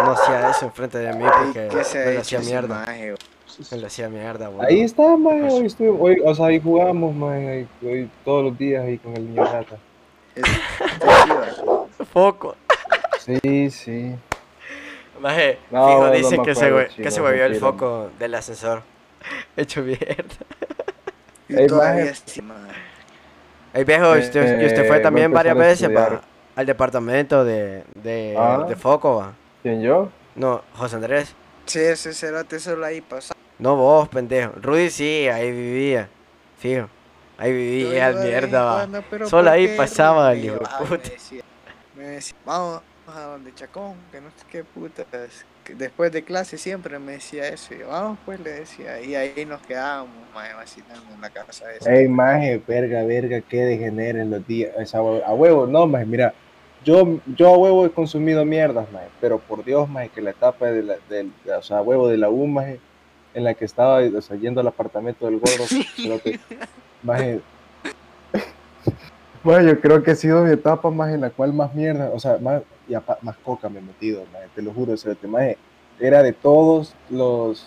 no 0.03 0.12
hacía 0.12 0.50
eso 0.50 0.65
enfrente 0.65 0.97
de 0.97 1.13
mí 1.13 1.23
porque 1.43 1.67
¿Qué 1.69 1.83
se 1.83 2.05
me 2.05 2.13
lo 2.15 2.19
hacía 2.21 2.39
mierda. 2.39 2.79
maje, 2.79 3.15
Me 3.71 3.77
lo 3.77 3.88
hacía 3.88 4.09
mierda. 4.09 4.50
Ahí 4.62 4.81
está, 4.81 5.15
maje, 5.17 5.43
hoy 5.51 5.65
estuve, 5.67 5.89
hoy, 5.89 6.21
o 6.25 6.33
sea, 6.33 6.47
ahí 6.47 6.59
jugamos, 6.62 7.13
maje, 7.15 7.50
ahí- 7.81 7.88
hoy 7.88 8.09
todos 8.25 8.45
los 8.45 8.57
días 8.57 8.83
ahí 8.83 8.97
con 8.97 9.15
el 9.15 9.25
niño 9.29 9.43
rata. 9.45 9.77
Foco. 12.12 12.55
Sí, 13.19 13.69
sí. 13.71 14.15
Maje, 15.19 15.59
No, 15.71 15.88
fijo, 15.88 16.00
no 16.05 16.09
me 16.12 16.45
que, 16.45 16.55
se, 16.55 16.73
hue- 16.73 16.95
que 16.95 17.12
se 17.12 17.21
movió 17.21 17.45
el 17.45 17.55
foco 17.55 18.09
del 18.19 18.35
ascensor. 18.35 18.81
Hecho 19.57 19.81
mierda. 19.81 20.23
Y 21.47 21.55
Ey, 21.55 21.67
todavía 21.67 22.05
maje. 22.05 22.15
sí, 22.25 22.41
maje. 22.41 22.71
Ey, 23.73 23.83
viejo, 23.85 24.15
¿y 24.17 24.19
usted, 24.19 24.62
y 24.62 24.65
usted 24.65 24.83
Eh, 24.83 24.88
fue 24.88 24.97
a 24.97 25.01
también 25.01 25.31
varias 25.31 25.55
veces 25.55 25.95
va, 25.95 26.21
al 26.55 26.65
departamento 26.65 27.45
de, 27.45 27.83
de, 27.95 28.35
Ah. 28.38 28.65
de 28.67 28.75
foco, 28.75 29.15
va. 29.17 29.33
¿Quién 29.63 29.82
yo? 29.82 30.12
No, 30.36 30.62
José 30.74 30.98
Andrés. 30.98 31.34
Sí, 31.65 31.79
ese 31.79 32.13
cerote 32.13 32.60
solo 32.60 32.86
ahí 32.86 33.00
pasaba. 33.00 33.39
No 33.60 33.77
vos, 33.77 34.10
pendejo. 34.10 34.51
Rudy 34.62 34.89
sí, 34.89 35.29
ahí 35.29 35.51
vivía. 35.51 36.10
Fijo. 36.58 36.89
Ahí 37.38 37.53
vivía 37.53 38.10
el 38.10 38.17
mierda, 38.17 38.63
va. 38.63 38.88
Solo 39.25 39.50
ahí 39.50 39.70
pasaba 39.77 40.34
el 40.34 40.43
hijo 40.43 40.55
de 40.55 40.86
puta. 40.86 40.98
Me 41.08 41.13
decía, 41.13 41.43
me 41.96 42.03
decía, 42.03 42.38
vamos 42.46 42.82
a 43.08 43.22
donde 43.22 43.55
Chacón, 43.55 43.96
que 44.12 44.20
no 44.20 44.29
sé 44.32 44.46
qué 44.51 44.63
putas. 44.65 45.05
que 45.63 45.75
Después 45.75 46.12
de 46.12 46.24
clase 46.25 46.58
siempre 46.58 47.00
me 47.00 47.13
decía 47.13 47.48
eso. 47.48 47.74
Y 47.74 47.79
yo, 47.79 47.88
vamos, 47.88 48.20
pues 48.25 48.41
le 48.41 48.51
decía. 48.51 49.00
Y 49.00 49.15
ahí 49.15 49.46
nos 49.46 49.62
quedábamos, 49.62 50.13
maje, 50.36 50.53
vacilando 50.55 51.13
en 51.13 51.22
la 51.22 51.29
casa 51.29 51.72
esa. 51.74 51.93
Ey, 51.93 52.10
maje, 52.10 52.62
verga, 52.67 53.05
verga, 53.05 53.39
qué 53.39 53.62
degeneren 53.62 54.29
los 54.29 54.46
días. 54.46 54.93
A 54.93 55.01
huevo, 55.01 55.65
no, 55.67 55.88
maje, 55.88 56.05
mira. 56.05 56.34
Yo, 56.83 57.19
yo 57.37 57.47
a 57.53 57.57
huevo 57.57 57.85
he 57.85 57.89
consumido 57.91 58.43
mierdas, 58.45 58.91
maje, 58.91 59.07
pero 59.21 59.39
por 59.39 59.63
Dios, 59.63 59.87
maje, 59.89 60.09
que 60.09 60.21
la 60.21 60.31
etapa 60.31 60.67
de 60.71 60.83
la, 60.83 60.95
del, 61.09 61.31
o 61.57 61.61
sea, 61.61 61.77
a 61.77 61.81
huevo 61.81 62.07
de 62.07 62.17
la 62.17 62.29
U, 62.29 62.45
maje, 62.47 62.79
en 63.33 63.43
la 63.43 63.53
que 63.53 63.65
estaba, 63.65 63.99
o 63.99 64.21
sea, 64.21 64.37
yendo 64.37 64.61
al 64.61 64.67
apartamento 64.67 65.25
del 65.25 65.39
gordo, 65.39 65.63
creo 65.95 66.21
que, 66.21 66.39
maje, 67.03 67.39
maje, 69.43 69.65
yo 69.67 69.79
creo 69.79 70.03
que 70.03 70.11
ha 70.11 70.15
sido 70.15 70.43
mi 70.43 70.51
etapa, 70.51 70.89
más 70.89 71.13
en 71.13 71.21
la 71.21 71.29
cual 71.29 71.53
más 71.53 71.73
mierda, 71.73 72.11
o 72.13 72.19
sea, 72.19 72.37
más, 72.37 72.61
y 72.87 72.93
apa- 72.93 73.17
más 73.21 73.35
coca 73.37 73.69
me 73.69 73.79
he 73.79 73.81
metido, 73.81 74.23
maje, 74.33 74.47
te 74.55 74.61
lo 74.61 74.71
juro, 74.73 74.95
cerote, 74.97 75.27
maje, 75.27 75.57
era 75.99 76.21
de 76.23 76.33
todos 76.33 76.93
los 77.09 77.65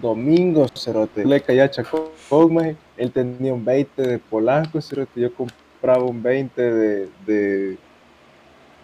domingos, 0.00 0.70
cerote, 0.74 1.24
le 1.24 1.40
caía 1.40 1.64
a 1.64 1.70
Chacón, 1.70 2.08
maje, 2.50 2.76
él 2.96 3.12
tenía 3.12 3.54
un 3.54 3.64
20 3.64 4.02
de 4.02 4.18
Polanco, 4.18 4.80
cerote, 4.80 5.20
yo 5.20 5.30
compraba 5.34 6.04
un 6.04 6.22
20 6.22 6.60
de, 6.72 7.08
de, 7.26 7.78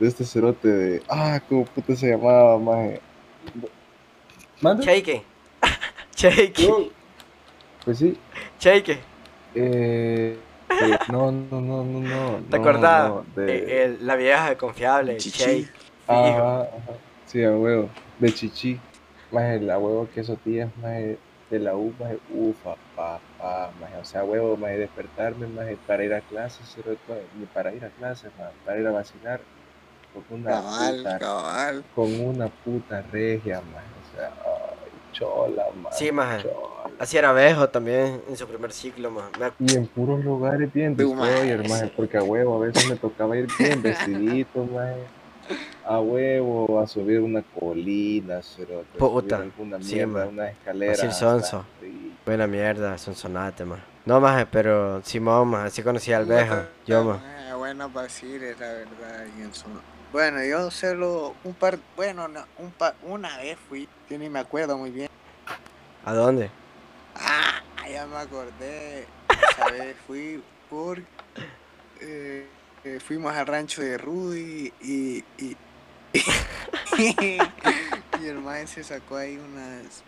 de 0.00 0.08
este 0.08 0.24
cerote 0.24 0.66
de, 0.68 1.02
ah, 1.08 1.40
¿cómo 1.48 1.64
puta 1.66 1.94
se 1.94 2.08
llamaba, 2.10 2.58
maje? 2.58 3.00
¿Manda? 4.60 4.82
Cheike. 4.82 5.22
Cheike. 6.14 6.68
No. 6.68 6.78
Pues 7.84 7.98
sí, 7.98 8.16
Cheike. 8.58 8.98
eh, 9.54 10.36
eh, 10.68 10.98
no, 11.10 11.30
no, 11.32 11.60
no, 11.60 11.84
no, 11.84 12.00
no. 12.00 12.40
¿Te 12.50 12.58
no, 12.58 12.62
acordás? 12.62 13.08
no, 13.08 13.24
de- 13.36 13.56
Eh, 13.56 13.84
el- 13.84 14.06
la 14.06 14.16
vieja 14.16 14.56
confiable, 14.56 15.16
Chichi. 15.18 15.38
Cheike. 15.38 15.70
Ajá, 16.06 16.62
ajá. 16.62 16.92
Sí, 17.26 17.42
a 17.44 17.52
huevo. 17.52 17.88
De 18.18 18.32
chichi. 18.32 18.78
Más 19.30 19.44
el 19.54 19.70
a 19.70 19.78
huevo 19.78 20.08
que 20.12 20.20
esos 20.20 20.42
días, 20.44 20.68
más 20.82 20.92
de 20.94 21.58
la 21.58 21.74
U, 21.76 21.92
más 22.00 22.12
ufa, 22.34 22.74
pa, 22.96 23.20
pa, 23.38 23.70
más 23.80 23.90
o 24.00 24.04
sea, 24.04 24.24
huevo, 24.24 24.56
más 24.56 24.72
despertarme, 24.72 25.46
más 25.46 25.66
para 25.86 26.04
ir 26.04 26.12
a 26.14 26.20
clases, 26.20 26.76
ni 27.38 27.46
para 27.46 27.72
ir 27.72 27.84
a 27.84 27.88
clases, 27.90 28.30
para 28.64 28.78
ir 28.80 28.86
a 28.86 28.90
vacilar 28.90 29.40
con 30.12 30.40
una 30.40 30.50
Cabal, 30.50 30.96
puta, 30.98 31.18
cabal. 31.18 31.84
con 31.94 32.20
una 32.20 32.48
puta 32.48 33.02
regia, 33.12 33.60
más, 33.60 33.84
o 33.84 34.16
sea, 34.16 34.28
ay, 34.44 34.88
chola, 35.12 35.64
más. 35.82 35.96
Sí, 35.98 36.10
maje. 36.12 36.42
chola. 36.42 36.56
Así 36.98 37.16
era 37.16 37.32
Bejo 37.32 37.68
también 37.70 38.20
en 38.28 38.36
su 38.36 38.46
primer 38.46 38.72
ciclo, 38.72 39.10
man. 39.10 39.24
Me 39.38 39.46
ac- 39.46 39.54
Y 39.58 39.74
en 39.76 39.86
puros 39.86 40.22
lugares 40.22 40.70
bien 40.72 40.94
destroyer, 40.96 41.66
sí. 41.66 41.92
porque 41.96 42.18
a 42.18 42.22
huevo 42.22 42.56
a 42.62 42.66
veces 42.66 42.88
me 42.88 42.96
tocaba 42.96 43.36
ir 43.38 43.46
bien 43.58 43.80
vestidito, 43.82 44.64
maje. 44.66 44.96
A 45.84 45.98
huevo, 45.98 46.78
a 46.80 46.86
subir 46.86 47.20
una 47.20 47.42
colina, 47.42 48.42
subir 48.42 48.68
Puta, 48.98 49.36
alguna 49.38 49.80
sí, 49.82 49.94
mierda, 49.96 50.12
maje. 50.12 50.28
una 50.28 50.48
escalera. 50.50 50.92
Así 50.92 51.06
el 51.06 51.12
sonso. 51.12 51.64
Buena 52.26 52.46
mierda, 52.46 52.98
son 52.98 53.14
sonate, 53.14 53.64
man. 53.64 53.82
No, 54.04 54.20
maje, 54.20 54.46
pero 54.46 55.02
Simón, 55.02 55.48
man, 55.48 55.66
así 55.66 55.82
conocí 55.82 56.12
al 56.12 56.26
Bejo. 56.26 56.56
Yo, 56.86 57.02
man. 57.04 57.20
Ah, 57.24 57.54
Buenas 57.56 57.92
vaciles, 57.92 58.58
la 58.60 58.66
verdad. 58.68 59.24
y 59.38 59.42
en 59.42 59.52
son- 59.54 59.80
Bueno, 60.12 60.42
yo 60.44 60.70
solo 60.70 61.34
un 61.44 61.54
par, 61.54 61.78
bueno, 61.96 62.26
no, 62.26 62.44
un 62.58 62.72
pa- 62.72 62.94
una 63.02 63.36
vez 63.38 63.56
fui, 63.68 63.88
que 64.08 64.18
ni 64.18 64.28
me 64.28 64.40
acuerdo 64.40 64.76
muy 64.76 64.90
bien. 64.90 65.08
¿A 66.04 66.12
dónde? 66.12 66.50
Ah, 67.14 67.60
ya 67.88 68.06
me 68.06 68.16
acordé. 68.16 69.06
Esa 69.52 69.70
vez 69.70 69.96
fui 70.06 70.42
por. 70.68 70.98
eh, 72.00 72.46
eh, 72.84 72.98
fuimos 73.06 73.32
al 73.34 73.46
rancho 73.46 73.82
de 73.82 73.98
Rudy 73.98 74.72
y. 74.80 75.24
y, 75.38 75.56
y 76.98 77.38
el 78.26 78.38
maestro 78.40 78.82
se 78.82 78.94
sacó 78.94 79.16
ahí 79.16 79.36
unas, 79.38 80.02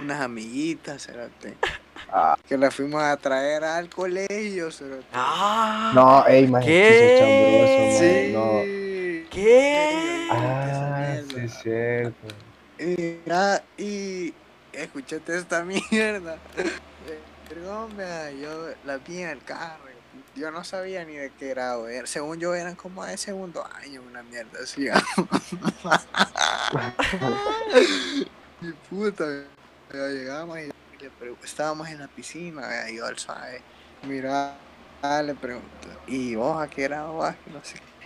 unas 0.00 0.20
amiguitas, 0.20 1.04
cerote, 1.04 1.56
Ah. 2.10 2.38
Que 2.48 2.56
las 2.56 2.74
fuimos 2.74 3.02
a 3.02 3.14
traer 3.18 3.64
al 3.64 3.90
colegio, 3.90 4.70
cerote. 4.70 5.04
¡Ah! 5.12 5.90
No, 5.94 6.24
ey, 6.26 6.46
maje, 6.46 6.66
¿Qué? 6.66 6.88
sí 6.90 6.98
se 6.98 7.16
echó 7.16 7.26
un 7.26 7.58
broso, 7.58 7.98
maje, 7.98 8.30
no. 8.72 8.77
¿Qué? 9.30 10.28
Ah, 10.30 11.20
sí, 11.28 11.36
es 11.40 11.58
cierto. 11.62 12.28
Mira, 12.78 13.62
y 13.76 14.32
escuchate 14.72 15.36
esta 15.36 15.64
mierda. 15.90 16.38
Perdón, 17.48 17.96
vea, 17.96 18.30
yo 18.30 18.68
la 18.84 18.98
vi 18.98 19.22
en 19.22 19.30
el 19.30 19.42
carro. 19.42 19.84
Yo 20.34 20.50
no 20.50 20.64
sabía 20.64 21.04
ni 21.04 21.14
de 21.14 21.30
qué 21.38 21.48
grado 21.48 21.88
era. 21.88 22.06
Según 22.06 22.38
yo, 22.38 22.54
eran 22.54 22.74
como 22.76 23.04
de 23.04 23.16
segundo 23.16 23.66
año, 23.74 24.02
una 24.02 24.22
mierda 24.22 24.60
así. 24.62 24.88
Mi 28.60 28.72
puta, 28.88 29.24
ya 29.92 30.08
llegamos 30.08 30.58
y 30.58 30.66
le 30.66 30.72
estábamos 31.44 31.88
en 31.88 32.00
la 32.00 32.08
piscina, 32.08 32.66
vea, 32.66 32.90
y 32.90 32.96
yo 32.96 33.06
al 33.06 33.18
suave. 33.18 33.62
Mira, 34.02 34.56
le 35.24 35.34
pregunto, 35.34 35.88
¿y 36.06 36.34
vos 36.34 36.60
a 36.60 36.68
qué 36.68 36.82
grado 36.84 37.18
vas? 37.18 37.36
No 37.52 37.62
sé 37.64 37.74
qué. 37.74 37.97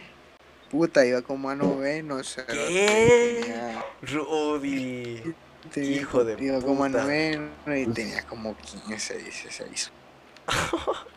Puta, 0.72 1.04
iba 1.06 1.22
como 1.22 1.50
a 1.50 1.54
noveno, 1.54 2.24
cerote, 2.24 2.54
¿Qué? 2.66 3.40
tenía- 3.44 3.84
Rudy. 4.02 5.34
tenía 5.72 5.90
Hijo 6.00 6.24
de 6.24 6.42
Iba 6.44 6.60
como 6.60 6.84
a 6.84 6.88
puta. 6.88 7.02
noveno 7.02 7.50
y 7.76 7.86
tenía 7.88 8.22
como 8.22 8.56
15, 8.56 9.18
16. 9.18 9.92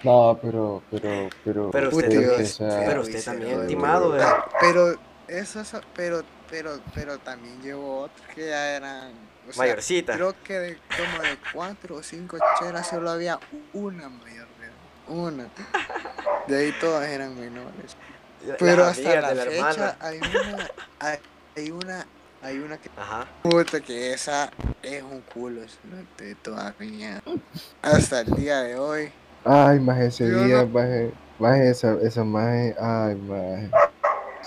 No, 0.04 0.38
pero, 0.42 0.84
pero, 0.92 1.30
pero. 1.44 1.72
Pero 1.72 1.90
Puta, 1.90 2.08
usted- 2.08 2.42
o 2.42 2.46
sea, 2.46 2.84
pero 2.86 3.04
también, 3.24 3.60
lo- 3.62 3.66
timado, 3.68 4.18
eh. 4.18 4.22
Ah, 4.24 4.48
Pero, 4.60 4.96
eso, 5.28 5.62
es- 5.62 5.74
pero, 5.96 6.24
pero, 6.50 6.80
pero 6.94 7.18
también 7.18 7.60
llevó 7.62 8.02
otros 8.02 8.28
que 8.36 8.48
ya 8.48 8.76
eran. 8.76 9.14
o 9.50 9.52
sea, 9.54 9.64
Mayorcita. 9.64 10.14
Creo 10.16 10.36
que 10.44 10.54
de, 10.60 10.78
como 10.96 11.24
de 11.24 11.38
cuatro 11.54 11.96
o 11.96 12.04
cinco 12.04 12.38
chelas 12.60 12.88
solo 12.90 13.10
había 13.10 13.40
una 13.74 14.10
mayor 14.10 14.48
de 14.60 14.66
edad, 14.66 14.74
Una. 15.08 15.48
De 16.48 16.58
ahí 16.58 16.74
todas 16.80 17.08
eran 17.10 17.40
menores. 17.40 17.96
Las 18.46 18.58
Pero 18.58 18.86
hasta 18.86 19.22
la, 19.22 19.30
de 19.30 19.36
la 19.36 19.44
fecha 19.44 19.70
hermana. 19.70 19.98
hay 20.00 20.18
una, 20.20 20.70
hay, 21.00 21.18
hay 21.56 21.72
una, 21.72 22.06
hay 22.42 22.58
una 22.60 22.78
que 22.78 22.90
Ajá. 22.98 23.26
puta 23.42 23.80
que 23.82 24.14
esa 24.14 24.52
es 24.84 25.02
un 25.04 25.22
culo 25.22 25.62
cerote, 25.68 26.36
todavía. 26.42 27.22
Hasta 27.82 28.22
el 28.22 28.32
día 28.36 28.62
de 28.62 28.76
hoy. 28.78 29.12
Ay, 29.44 29.80
más 29.80 30.00
ese 30.00 30.30
Yo 30.30 30.44
día, 30.44 30.58
no- 30.64 30.68
más, 30.68 30.88
más 31.40 31.60
esa, 31.60 31.98
esa 32.02 32.24
maje, 32.24 32.76
ay, 32.80 33.16
más. 33.16 33.70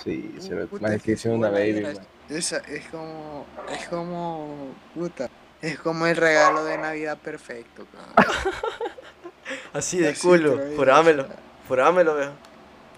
Sí, 0.03 0.35
se 0.41 0.55
lo, 0.55 0.69
más 0.81 1.03
que 1.03 1.13
hice 1.13 1.29
una 1.29 1.51
baby, 1.51 1.81
maje. 1.83 1.99
Esa 2.29 2.59
es 2.59 2.87
como, 2.89 3.47
es 3.73 3.89
como, 3.89 4.75
puta, 4.95 5.29
es 5.63 5.79
como 5.79 6.07
el 6.07 6.17
regalo 6.17 6.63
de 6.65 6.79
Navidad 6.79 7.17
perfecto, 7.19 7.87
cabrón. 7.93 8.43
Así 9.73 9.99
de 9.99 10.11
Así 10.11 10.21
culo. 10.21 10.59
Jurámelo. 10.77 11.27
Jurámelo, 11.67 12.17
viejo. 12.17 12.33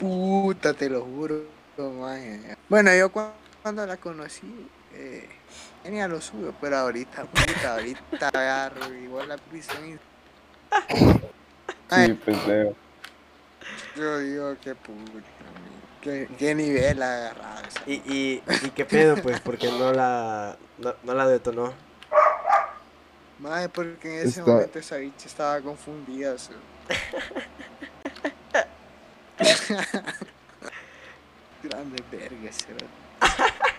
Puta, 0.00 0.72
te 0.74 0.88
lo 0.88 1.02
juro, 1.02 1.44
maje. 1.78 2.56
Bueno, 2.68 2.94
yo 2.94 3.12
cu- 3.12 3.20
cuando 3.62 3.86
la 3.86 3.96
conocí, 3.98 4.68
eh, 4.94 5.28
tenía 5.82 6.08
lo 6.08 6.20
suyo, 6.20 6.54
pero 6.60 6.78
ahorita, 6.78 7.24
puta, 7.24 7.74
ahorita 7.74 8.28
agarro 8.28 8.92
igual 8.94 9.28
la 9.28 9.36
prisión 9.36 9.86
y 9.88 9.98
Sí, 12.06 12.14
pendejo. 12.14 12.74
yo 13.96 14.18
digo 14.20 14.56
que 14.62 14.74
puta, 14.74 15.20
qué, 16.00 16.28
qué 16.38 16.54
nivel 16.54 17.02
agarrado. 17.02 17.66
esa 17.68 17.82
¿Y, 17.86 17.94
y, 18.06 18.42
¿Y 18.66 18.70
qué 18.70 18.84
pedo, 18.86 19.16
pues? 19.22 19.40
Porque 19.44 19.68
no 19.68 19.92
la, 19.92 20.56
no, 20.78 20.94
no 21.02 21.14
la 21.14 21.28
detonó. 21.28 21.72
Madre, 23.38 23.68
porque 23.70 24.20
en 24.20 24.28
ese 24.28 24.40
Está- 24.40 24.50
momento 24.52 24.78
esa 24.78 24.96
bicha 24.96 25.26
estaba 25.26 25.60
confundida. 25.60 26.38
so. 26.38 26.52
Grande 31.62 32.02
verga, 32.10 32.50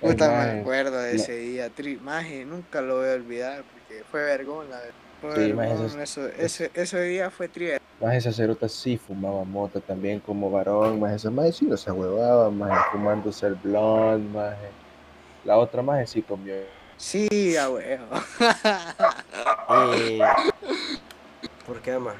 Puta, 0.00 0.30
maje, 0.30 0.54
me 0.54 0.60
acuerdo 0.60 0.96
de 0.98 1.16
ese 1.16 1.36
día. 1.36 1.68
Maje, 2.02 2.44
nunca 2.44 2.80
lo 2.80 2.98
voy 2.98 3.08
a 3.08 3.14
olvidar 3.14 3.64
porque 3.64 4.04
fue 4.10 4.22
vergón, 4.24 4.70
la 4.70 4.78
verdad. 4.78 4.94
Fue 5.20 5.34
Sí, 5.34 5.52
maje, 5.52 5.74
vergón, 5.74 6.00
eso, 6.00 6.28
ese, 6.28 6.70
ese 6.74 7.02
día 7.02 7.28
fue 7.30 7.48
tri 7.48 7.72
Más 8.00 8.14
esa 8.14 8.32
cerota 8.32 8.68
sí 8.68 8.96
fumaba 8.96 9.42
mota 9.44 9.80
también 9.80 10.20
como 10.20 10.48
varón, 10.50 11.00
más 11.00 11.14
esa 11.14 11.30
más 11.30 11.56
sí 11.56 11.64
no 11.64 11.76
se 11.76 11.90
huevaba, 11.90 12.50
más 12.50 12.86
fumándose 12.92 13.46
el 13.46 13.56
blond, 13.56 14.32
más 14.34 14.54
la 15.44 15.58
otra 15.58 15.82
más 15.82 16.08
sí 16.10 16.22
comió. 16.22 16.54
Sí, 16.96 17.56
a 17.56 17.70
huevo. 17.70 18.06
Y... 19.96 20.18
¿Por 21.66 21.80
qué, 21.80 21.98
más? 21.98 22.14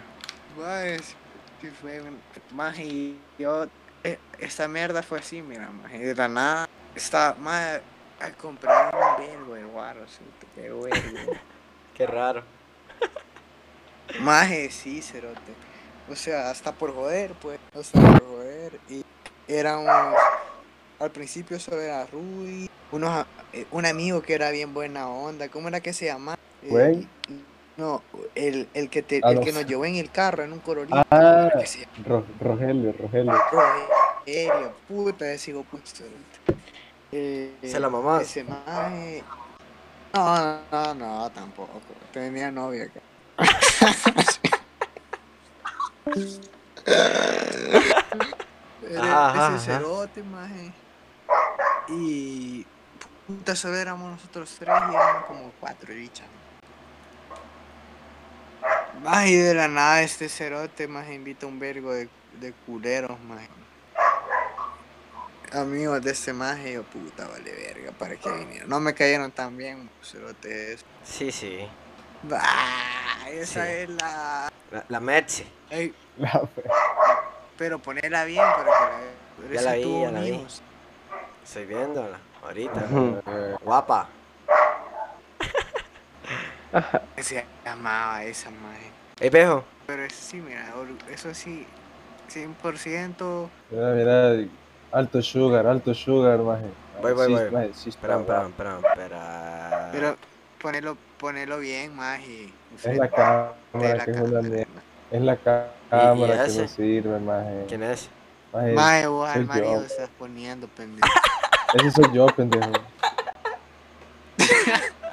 Pues, 0.59 1.15
sí 1.61 1.69
fue 1.69 2.01
un- 2.01 2.19
más 2.57 2.77
y 2.81 3.17
yo, 3.39 3.65
eh, 4.03 4.19
esta 4.41 4.67
mierda 4.67 5.05
fue 5.05 5.21
así, 5.21 5.41
mira, 5.41 5.69
más 5.71 5.95
y 5.95 5.99
de 5.99 6.17
la 6.17 6.27
nada, 6.27 6.65
estaba 6.97 7.35
más 7.35 7.81
a 8.19 8.31
comprar 8.33 8.93
un 8.93 9.25
vergo 9.25 9.55
de 9.55 9.63
guaro, 9.67 10.09
sí, 10.09 10.19
qué 10.57 10.63
vergo. 10.63 10.91
Qué 11.95 12.07
raro. 12.09 12.43
Más 14.21 14.49
sí, 14.71 15.01
cerote. 15.01 15.55
O 16.11 16.17
sea, 16.17 16.51
hasta 16.51 16.73
por 16.73 16.93
joder, 16.93 17.33
pues, 17.41 17.59
hasta 17.75 18.01
por 18.01 18.25
joder. 18.25 18.81
Y 18.89 19.03
éramos, 19.47 20.17
al 20.99 21.11
principio 21.13 21.61
solo 21.61 21.81
era 21.81 22.05
Rudy, 22.07 22.67
unos, 22.91 23.27
eh, 23.53 23.65
un 23.71 23.87
amigo 23.87 24.23
que 24.23 24.35
era 24.35 24.51
bien 24.51 24.75
buena 24.75 25.09
onda, 25.09 25.49
¿cómo 25.49 25.69
era 25.69 25.81
que 25.81 25.93
se 25.93 26.07
llama? 26.07 26.35
Eh, 26.63 26.69
Güey. 26.69 27.09
No, 27.79 28.03
el, 28.35 28.69
el 28.75 28.91
que 28.91 29.03
te, 29.03 29.21
el 29.23 29.39
que 29.39 29.53
nos 29.53 29.65
llevó 29.65 29.85
en 29.85 29.95
el 29.95 30.11
carro, 30.11 30.43
en 30.43 30.53
un 30.53 30.59
corolito. 30.59 30.97
Ah. 31.13 31.49
Rogelio, 32.41 32.93
Rogelio. 32.99 33.33
Rogelio, 33.33 34.73
puta, 34.89 35.33
ese 35.33 35.53
hijo 35.53 35.63
puta. 35.63 35.85
Eh, 37.13 37.55
¿Se 37.63 37.79
la 37.79 37.89
mamás? 37.89 38.23
Ese 38.23 38.43
maje. 38.43 39.23
No, 40.13 40.59
no, 40.73 40.95
no, 40.95 41.31
tampoco. 41.31 41.81
Tenía 42.13 42.51
novia 42.51 42.87
acá. 42.87 43.01
Era 48.91 49.55
ese 49.55 49.67
cerote, 49.67 50.25
maje. 50.25 50.73
Y 51.89 52.67
puta, 53.29 53.55
solo 53.55 53.77
éramos 53.77 54.11
nosotros 54.11 54.57
tres 54.59 54.75
y 54.91 54.95
eran 54.95 55.23
como 55.29 55.53
cuatro 55.61 55.95
bichas. 55.95 56.27
Más 59.03 59.27
y 59.27 59.37
de 59.37 59.55
la 59.55 59.69
nada 59.69 60.03
este 60.03 60.29
cerote 60.29 60.89
más 60.89 61.09
invita 61.11 61.47
un 61.47 61.59
vergo 61.59 61.93
de, 61.93 62.09
de 62.41 62.53
culeros 62.67 63.19
más. 63.21 63.41
Amigos 65.53 66.03
de 66.03 66.11
este 66.11 66.33
maje, 66.35 66.75
yo 66.75 66.83
puta 66.83 67.27
vale 67.27 67.51
verga 67.53 67.93
para 67.93 68.17
que 68.17 68.31
vinieron. 68.31 68.69
No 68.69 68.81
me 68.81 68.93
cayeron 68.95 69.31
tan 69.33 69.57
bien, 69.57 69.89
cerotes. 70.03 70.85
Sí, 71.05 71.33
sí. 71.33 71.67
Bah, 72.23 72.43
esa 73.31 73.65
Sí. 73.65 73.71
es 73.73 73.89
la. 73.91 74.53
La, 74.71 74.85
la 74.89 75.01
Metsi. 75.01 75.47
Ey, 75.71 75.95
La- 76.19 76.43
pero 77.57 77.79
ponerla 77.79 78.25
bien 78.25 78.43
para 78.45 78.65
que 78.65 78.71
la. 78.71 78.91
pero 79.41 79.55
Ya 79.55 79.63
la 79.63 79.73
vi, 79.75 80.01
ya 80.03 80.11
la 80.11 80.21
vi. 80.21 80.47
Estoy 81.45 81.65
viéndola. 81.65 82.19
Ahorita. 82.43 82.87
Eh, 83.27 83.57
Guapa. 86.71 87.03
Se 87.17 87.45
llamaba 87.65 88.25
esa 88.25 88.51
maje. 88.51 88.91
Ey, 89.21 89.31
pejo. 89.31 89.65
Pero 89.87 90.05
eso 90.05 90.17
sí, 90.21 90.37
mira, 90.37 90.67
eso 91.11 91.35
sí, 91.35 91.67
100%. 92.31 93.49
Mira, 93.71 93.91
mira, 93.93 94.49
alto 94.93 95.23
sugar, 95.23 95.67
alto 95.67 95.95
sugar, 95.95 96.39
maje. 96.41 96.67
Voy, 97.01 97.13
voy, 97.13 97.33
voy. 97.33 97.41
Espera, 97.41 98.19
espera, 98.19 98.47
espera, 98.47 98.79
espera. 98.79 99.89
Pero 99.93 100.17
ponelo, 100.61 100.97
ponelo 101.19 101.59
bien, 101.59 101.97
maje. 101.97 102.53
Es 102.85 102.97
la 102.97 103.09
cámara 103.09 104.05
que 104.05 104.11
es 104.11 104.21
una 104.21 104.43
mierda. 104.43 104.83
Es 105.11 105.23
la 105.23 105.37
cámara 105.37 106.45
que 106.47 106.53
no 106.53 106.69
sirve, 106.69 107.19
maje. 107.19 107.65
¿Quién 107.69 107.83
es? 107.83 108.11
Maje, 108.53 108.73
Maje, 108.73 109.07
vos 109.07 109.29
al 109.29 109.45
marido 109.47 109.81
yo. 109.81 109.83
estás 109.83 110.09
poniendo, 110.19 110.69
pendejo. 110.69 111.09
Ese 111.75 111.91
soy 111.91 112.13
yo, 112.15 112.27
pendejo. 112.27 112.73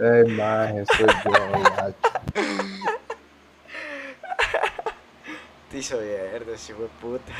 Ey, 0.00 0.24
maje, 0.32 0.84
soy 0.96 1.06
yo. 1.06 1.94
Te 5.70 5.78
hizo 5.78 6.00
mierda, 6.00 6.54
ese 6.54 6.72
hijo 6.72 6.82
de 6.82 6.88
puta. 7.00 7.32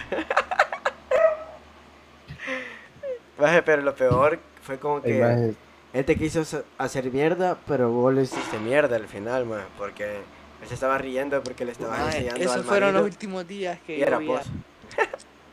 Maje, 3.38 3.62
pero 3.62 3.80
lo 3.80 3.94
peor 3.94 4.38
fue 4.62 4.78
como 4.78 5.00
que 5.00 5.54
él 5.92 6.04
te 6.04 6.16
quiso 6.16 6.42
hacer 6.76 7.10
mierda, 7.10 7.56
pero 7.66 7.90
vos 7.90 8.12
le 8.12 8.22
hiciste 8.22 8.58
mierda 8.58 8.96
al 8.96 9.08
final, 9.08 9.46
man. 9.46 9.64
Porque 9.78 10.18
él 10.60 10.68
se 10.68 10.74
estaba 10.74 10.98
riendo 10.98 11.42
porque 11.42 11.64
le 11.64 11.72
estabas 11.72 11.98
Maje, 11.98 12.18
enseñando 12.18 12.40
esos 12.44 12.56
al 12.56 12.64
fueron 12.64 12.92
los 12.92 13.04
últimos 13.04 13.48
días 13.48 13.78
que 13.86 13.96
Y 13.96 14.02
era 14.02 14.20
yo 14.20 14.26
vos. 14.26 14.42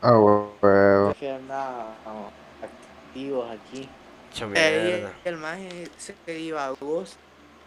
Ah, 0.02 0.16
huevo. 0.16 1.14
que 1.18 1.30
andábamos 1.32 2.32
activos 2.62 3.50
aquí. 3.50 3.88
Hecho 4.30 4.44
Eh, 4.54 4.82
mierda. 4.84 5.12
el 5.24 5.36
maje 5.36 5.88
se 5.96 6.38
iba 6.38 6.66
a 6.66 6.70
vos, 6.72 7.16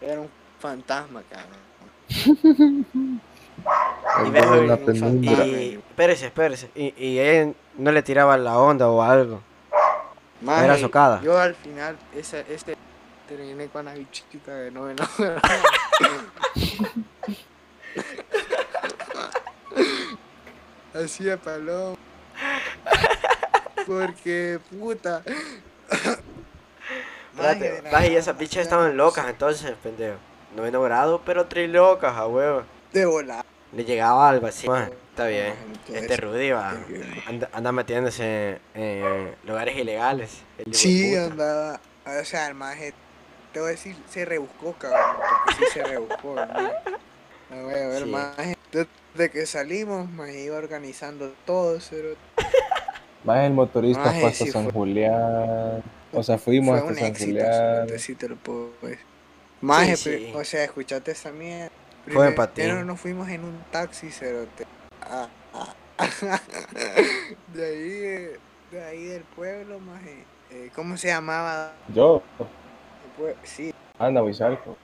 era 0.00 0.20
un 0.20 0.30
fantasma, 0.60 1.22
cabrón. 1.30 2.86
Y 4.26 4.30
la 4.66 4.76
penumbra. 4.76 5.46
Y, 5.46 5.74
espérese, 5.88 6.26
espérese. 6.26 6.70
Y, 6.74 6.94
y 6.96 7.18
él 7.18 7.54
no 7.78 7.92
le 7.92 8.02
tiraba 8.02 8.36
la 8.36 8.58
onda 8.58 8.88
o 8.88 9.02
algo. 9.02 9.40
Maje, 10.40 10.64
Era 10.64 10.78
socada. 10.78 11.20
Yo 11.22 11.38
al 11.38 11.54
final, 11.54 11.96
ese, 12.14 12.44
este, 12.48 12.76
terminé 13.28 13.68
con 13.68 13.84
la 13.84 13.94
bichita 13.94 14.54
de 14.54 14.70
noveno. 14.70 15.04
Así 20.94 21.24
de 21.24 21.36
paloma. 21.38 21.96
Porque, 23.86 24.58
puta. 24.70 25.22
Maje, 27.36 27.52
Espérate, 27.66 27.90
maje, 27.92 28.12
y 28.12 28.16
esas 28.16 28.36
bichas 28.38 28.62
estaban 28.64 28.96
no 28.96 29.04
locas 29.04 29.26
entonces, 29.28 29.72
pendejo. 29.82 30.16
No 30.56 30.66
enamorado, 30.66 31.22
pero 31.24 31.46
tres 31.46 31.70
locas, 31.70 32.14
a 32.16 32.26
huevo. 32.26 32.62
De 32.92 33.06
volar. 33.06 33.44
Le 33.72 33.84
llegaba 33.84 34.28
algo 34.28 34.46
así. 34.46 34.68
Maje, 34.68 34.92
está 35.10 35.26
bien. 35.26 35.54
Entonces, 35.66 36.02
Este 36.02 36.16
Rudy 36.18 36.50
va. 36.50 36.74
Anda, 37.26 37.48
anda 37.52 37.72
metiéndose 37.72 38.60
en, 38.74 38.82
en 39.04 39.34
lugares 39.44 39.76
ilegales. 39.76 40.42
Sí, 40.72 41.16
andaba. 41.16 41.80
O 42.04 42.24
sea, 42.24 42.48
el 42.48 42.54
maje, 42.54 42.92
te 43.52 43.60
voy 43.60 43.68
a 43.68 43.70
decir, 43.72 43.96
se 44.10 44.24
rebuscó, 44.26 44.74
cabrón. 44.74 45.00
Porque 45.46 45.64
sí 45.64 45.72
se 45.72 45.84
rebuscó, 45.84 46.34
maje. 46.34 46.72
A 47.50 47.54
ver, 47.66 47.92
el 47.92 48.04
Sí. 48.04 48.10
maje, 48.10 48.58
Desde 49.14 49.30
que 49.30 49.46
salimos, 49.46 50.08
me 50.10 50.38
iba 50.40 50.56
organizando 50.56 51.32
todo, 51.46 51.78
pero 51.90 52.14
Maje, 53.24 53.46
el 53.46 53.52
motorista 53.52 54.04
Maje, 54.06 54.20
fue 54.20 54.28
hasta 54.30 54.44
sí 54.46 54.50
San 54.50 54.64
fue- 54.64 54.72
Julián. 54.72 55.82
O 56.12 56.22
sea, 56.22 56.38
fuimos 56.38 56.70
fue 56.70 56.78
hasta 56.78 56.90
un 56.92 56.98
San 56.98 57.06
éxito, 57.08 57.26
Julián. 57.30 57.98
sí 57.98 58.14
te 58.14 58.28
lo 58.28 58.36
puedo 58.36 58.70
decir. 58.82 58.98
Sí, 59.96 59.96
sí. 59.96 60.32
o 60.34 60.44
sea, 60.44 60.64
escuchate 60.64 61.12
esa 61.12 61.30
mierda. 61.32 61.70
Fue. 62.12 62.34
Primero 62.54 62.84
nos 62.84 63.00
fuimos 63.00 63.28
en 63.28 63.44
un 63.44 63.62
taxi, 63.70 64.10
cerote. 64.10 64.66
Ah, 65.02 65.28
ah. 65.54 65.74
de 67.54 67.64
ahí, 67.64 67.92
eh, 68.04 68.38
de 68.72 68.84
ahí 68.84 69.04
del 69.04 69.22
pueblo, 69.22 69.78
maje. 69.78 70.24
Eh, 70.50 70.70
¿Cómo 70.74 70.96
se 70.96 71.08
llamaba? 71.08 71.72
Yo, 71.94 72.22
pue- 73.18 73.36
Sí, 73.44 73.72
Ana 73.98 74.22
Huizalco. 74.22 74.76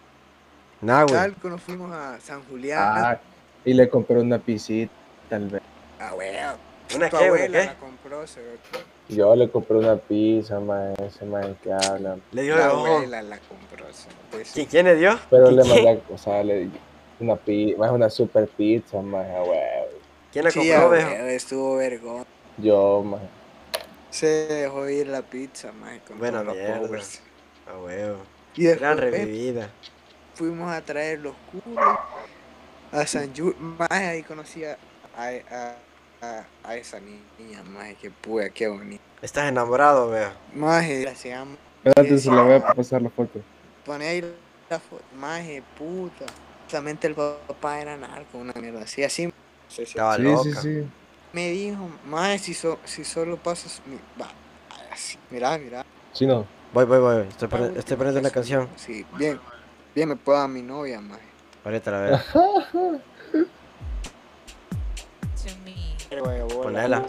Nah, 0.80 1.02
güey. 1.02 1.14
Talco, 1.14 1.48
nos 1.50 1.60
fuimos 1.60 1.92
a 1.92 2.20
San 2.20 2.42
Julián. 2.44 2.80
Ah, 2.80 3.20
y 3.64 3.74
le 3.74 3.88
compré 3.88 4.20
una 4.20 4.38
pisita, 4.38 4.92
tal 5.28 5.48
vez. 5.48 5.62
Ah, 5.98 6.14
weón. 6.14 6.67
¿Una 6.96 7.08
Tu 7.10 7.16
qué, 7.18 7.28
güey? 7.28 7.42
abuela 7.42 7.60
¿Qué? 7.60 7.66
la 7.66 7.74
compró, 7.78 8.26
cerote. 8.26 8.58
Yo 9.08 9.34
le 9.36 9.50
compré 9.50 9.76
una 9.78 9.96
pizza, 9.96 10.60
maje, 10.60 10.94
ese 11.06 11.24
maje 11.24 11.54
que 11.62 11.72
habla. 11.72 12.16
Le 12.32 12.42
dio 12.42 12.56
La 12.56 12.66
abuela 12.66 13.22
la 13.22 13.38
compró, 13.38 13.86
sí. 13.92 14.08
¿Quién, 14.54 14.66
quién 14.66 14.84
le 14.86 14.94
dio? 14.96 15.18
Pero 15.30 15.44
¿Quién, 15.46 15.56
le 15.56 15.64
mandé, 15.64 16.02
o 16.12 16.18
sea, 16.18 16.42
le 16.44 16.68
una 17.20 17.36
pizza, 17.36 17.78
más 17.78 17.90
una 17.90 18.10
super 18.10 18.46
pizza, 18.48 19.00
maje, 19.00 19.30
huevo. 19.32 19.88
¿Quién 20.32 20.44
la 20.44 20.50
Sí, 20.50 20.58
compró, 20.58 20.86
ah, 20.86 20.94
viejo? 20.94 21.10
estuvo 21.26 21.76
vergón. 21.76 22.24
Yo, 22.58 23.02
maje. 23.02 23.26
Se 24.10 24.26
dejó 24.26 24.88
ir 24.88 25.06
la 25.08 25.22
pizza, 25.22 25.70
con 26.06 26.18
Buena 26.18 26.42
todos 26.42 26.56
los 26.56 26.78
powers. 26.78 27.20
A 27.66 27.78
huevo. 27.78 28.18
Y 28.56 28.64
Gran 28.66 28.98
revivida. 28.98 29.68
fuimos 30.34 30.70
a 30.72 30.80
traer 30.82 31.20
los 31.20 31.34
culos 31.50 31.98
a 32.92 33.06
San 33.06 33.32
Yu. 33.34 33.54
Maje, 33.58 34.06
ahí 34.06 34.22
conocí 34.22 34.64
a, 34.64 34.76
a, 35.16 35.74
a, 36.22 36.74
esa 36.76 36.98
niña, 37.00 37.62
maje, 37.64 37.94
que 37.96 38.10
puya, 38.10 38.50
qué 38.50 38.68
bonita. 38.68 39.02
Estás 39.22 39.48
enamorado, 39.48 40.10
veo. 40.10 40.30
Maje, 40.54 41.14
se 41.14 41.30
llama. 41.30 41.56
Espérate, 41.84 42.18
se 42.18 42.30
la 42.30 42.42
voy 42.42 42.54
a 42.54 42.66
pasar 42.66 43.02
la 43.02 43.10
foto. 43.10 43.40
Pone 43.84 44.06
ahí 44.06 44.20
la 44.68 44.78
foto. 44.80 45.02
Maje, 45.16 45.62
puta. 45.76 46.26
Justamente 46.64 47.06
el 47.06 47.14
papá 47.14 47.80
era 47.80 47.96
narco, 47.96 48.38
una 48.38 48.52
mierda 48.54 48.82
así, 48.82 49.02
así. 49.02 49.24
Sí, 49.68 49.76
sí. 49.76 49.82
Estaba 49.82 50.16
Sí, 50.16 50.22
loca. 50.22 50.42
sí, 50.42 50.52
sí. 50.82 50.88
Me 51.32 51.50
dijo, 51.50 51.88
maje, 52.06 52.38
si, 52.38 52.54
so- 52.54 52.78
si 52.84 53.04
solo 53.04 53.36
pasas. 53.36 53.80
mi- 53.86 53.98
Va, 54.20 54.28
así. 54.92 55.18
Mira, 55.30 55.56
mira. 55.58 55.84
Sí, 56.12 56.26
no. 56.26 56.46
Voy, 56.72 56.84
voy, 56.84 56.98
voy. 56.98 57.26
Estoy, 57.28 57.48
La 57.50 57.58
poni- 57.58 57.76
estoy 57.78 57.96
poniendo 57.96 58.20
una 58.20 58.30
canción. 58.30 58.66
canción. 58.66 58.96
Sí, 58.96 59.06
bien. 59.16 59.40
Bien, 59.94 60.08
me 60.08 60.16
puedo 60.16 60.38
a 60.38 60.48
mi 60.48 60.62
novia, 60.62 61.00
maje. 61.00 61.22
Ahorita 61.64 61.90
la 61.90 62.00
veo. 62.00 62.20
Ponela. 66.68 67.02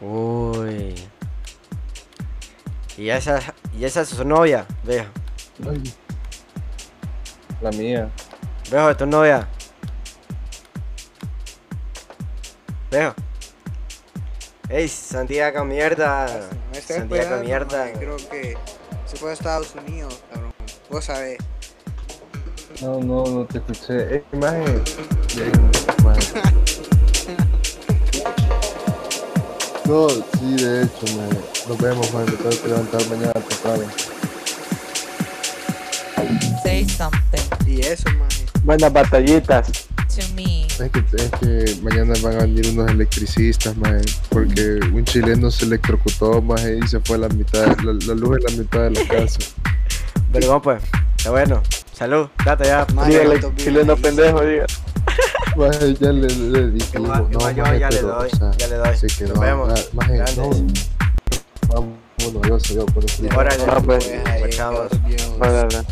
Uy. 0.00 0.94
Y 2.96 3.08
esa, 3.10 3.40
y 3.78 3.84
esa 3.84 4.00
es 4.00 4.08
su 4.08 4.24
novia. 4.24 4.66
Ay. 4.88 5.94
La 7.60 7.70
mía. 7.70 8.10
Viejo, 8.68 8.90
es 8.90 8.96
tu 8.96 9.06
novia. 9.06 9.46
Viejo. 12.90 13.14
Ey, 14.68 14.88
Santiago 14.88 15.64
mierda. 15.64 16.26
Me 16.72 16.80
Santiago 16.80 17.40
mierda. 17.40 17.92
Creo 17.92 18.16
que 18.16 18.56
se 19.06 19.16
fue 19.16 19.30
a 19.30 19.34
Estados 19.34 19.76
Unidos, 19.76 20.24
cabrón. 20.32 20.52
Vos 20.90 21.04
sabés. 21.04 21.38
No, 22.82 22.98
no, 22.98 23.24
no 23.24 23.44
te 23.44 23.58
escuché. 23.58 24.16
Eh, 24.16 24.24
maje. 24.32 24.82
No, 29.94 30.08
sí, 30.08 30.56
de 30.56 30.82
hecho, 30.82 31.06
maje. 31.16 31.40
Nos 31.68 31.78
vemos, 31.78 32.12
maje. 32.12 32.26
Me 32.32 32.36
tengo 32.36 32.62
que 32.62 32.68
levantar 32.68 33.06
mañana 33.08 33.32
temprano. 33.32 33.84
Say 36.64 36.88
something 36.88 37.38
Y 37.64 37.80
eso, 37.80 38.10
man. 38.18 38.28
Buenas 38.64 38.92
batallitas. 38.92 39.86
to 40.08 40.26
me. 40.34 40.66
Es 40.66 40.90
que, 40.90 40.98
es 40.98 41.30
que 41.40 41.80
mañana 41.82 42.12
van 42.24 42.34
a 42.34 42.38
venir 42.40 42.70
unos 42.70 42.90
electricistas, 42.90 43.76
maje. 43.76 44.00
Porque 44.30 44.80
un 44.92 45.04
chileno 45.04 45.48
se 45.52 45.66
electrocutó, 45.66 46.42
maje, 46.42 46.80
y 46.84 46.88
se 46.88 46.98
fue 46.98 47.14
a 47.14 47.20
la 47.20 47.28
mitad, 47.28 47.64
la, 47.84 47.92
la 47.92 48.14
luz 48.14 48.38
en 48.38 48.42
la 48.52 48.62
mitad 48.62 48.80
de 48.80 48.90
la 48.90 49.06
casa. 49.06 49.38
Pero 50.32 50.48
vamos 50.48 50.62
pues. 50.64 50.82
Está 51.18 51.30
bueno. 51.30 51.62
Salud. 51.92 52.26
Date 52.44 52.64
ya. 52.64 52.84
Mae, 52.94 53.10
Dígale, 53.10 53.40
¿cuántos 53.40 53.64
chileno 53.64 53.96
pendejo, 53.96 54.40
diga. 54.44 54.66
Maje, 55.56 55.94
ya 55.94 56.12
le, 56.12 56.26
le 56.26 56.70
dije. 56.70 56.92
Yo 56.94 57.02
maje, 57.02 57.78
ya 57.78 57.88
le 57.88 58.00
doy, 58.00 58.28
o 58.32 58.36
sea, 58.36 58.50
ya 58.52 58.66
le 58.66 58.76
doy. 58.76 58.96
Se 58.96 59.06
quedó. 59.06 59.34
Nos 59.34 59.40
vemos. 59.40 59.94
Maje, 59.94 60.18
no. 60.36 60.50
Vámonos, 61.68 62.48
yo 62.48 62.60
soy 62.60 62.76
yo 62.76 62.86
por 62.86 63.04
el 63.04 63.36
Órale. 63.36 63.64
Ah, 63.68 63.80
pues. 63.84 64.12
Echamos. 64.44 64.88
Órale. 65.40 65.84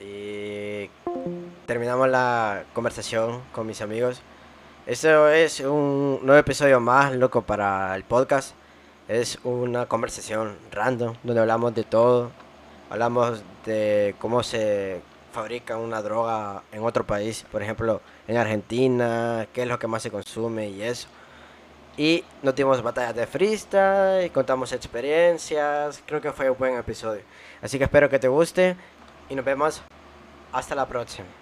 Y 0.00 0.90
terminamos 1.66 2.08
la 2.08 2.64
conversación 2.72 3.42
con 3.52 3.66
mis 3.66 3.82
amigos. 3.82 4.22
Esto 4.86 5.28
es 5.28 5.60
un 5.60 6.20
nuevo 6.22 6.40
episodio 6.40 6.80
más, 6.80 7.14
loco, 7.14 7.42
para 7.42 7.94
el 7.94 8.04
podcast. 8.04 8.54
Es 9.06 9.38
una 9.44 9.86
conversación 9.86 10.56
random 10.72 11.14
donde 11.22 11.40
hablamos 11.40 11.74
de 11.74 11.84
todo. 11.84 12.30
Hablamos 12.88 13.42
de 13.66 14.14
cómo 14.18 14.42
se 14.42 15.02
fabrica 15.30 15.76
una 15.76 16.02
droga 16.02 16.62
en 16.72 16.84
otro 16.84 17.06
país, 17.06 17.44
por 17.50 17.62
ejemplo, 17.62 18.00
en 18.28 18.36
Argentina, 18.36 19.46
qué 19.52 19.62
es 19.62 19.68
lo 19.68 19.78
que 19.78 19.86
más 19.86 20.02
se 20.02 20.10
consume 20.10 20.68
y 20.68 20.82
eso. 20.82 21.08
Y 21.96 22.24
nos 22.42 22.54
dimos 22.54 22.82
batallas 22.82 23.14
de 23.14 23.26
freestyle, 23.26 24.30
contamos 24.32 24.72
experiencias. 24.72 26.02
Creo 26.06 26.20
que 26.20 26.32
fue 26.32 26.48
un 26.48 26.56
buen 26.58 26.76
episodio. 26.76 27.22
Así 27.60 27.78
que 27.78 27.84
espero 27.84 28.08
que 28.08 28.18
te 28.18 28.28
guste 28.28 28.76
y 29.28 29.34
nos 29.34 29.44
vemos 29.44 29.82
hasta 30.52 30.74
la 30.74 30.86
próxima. 30.86 31.39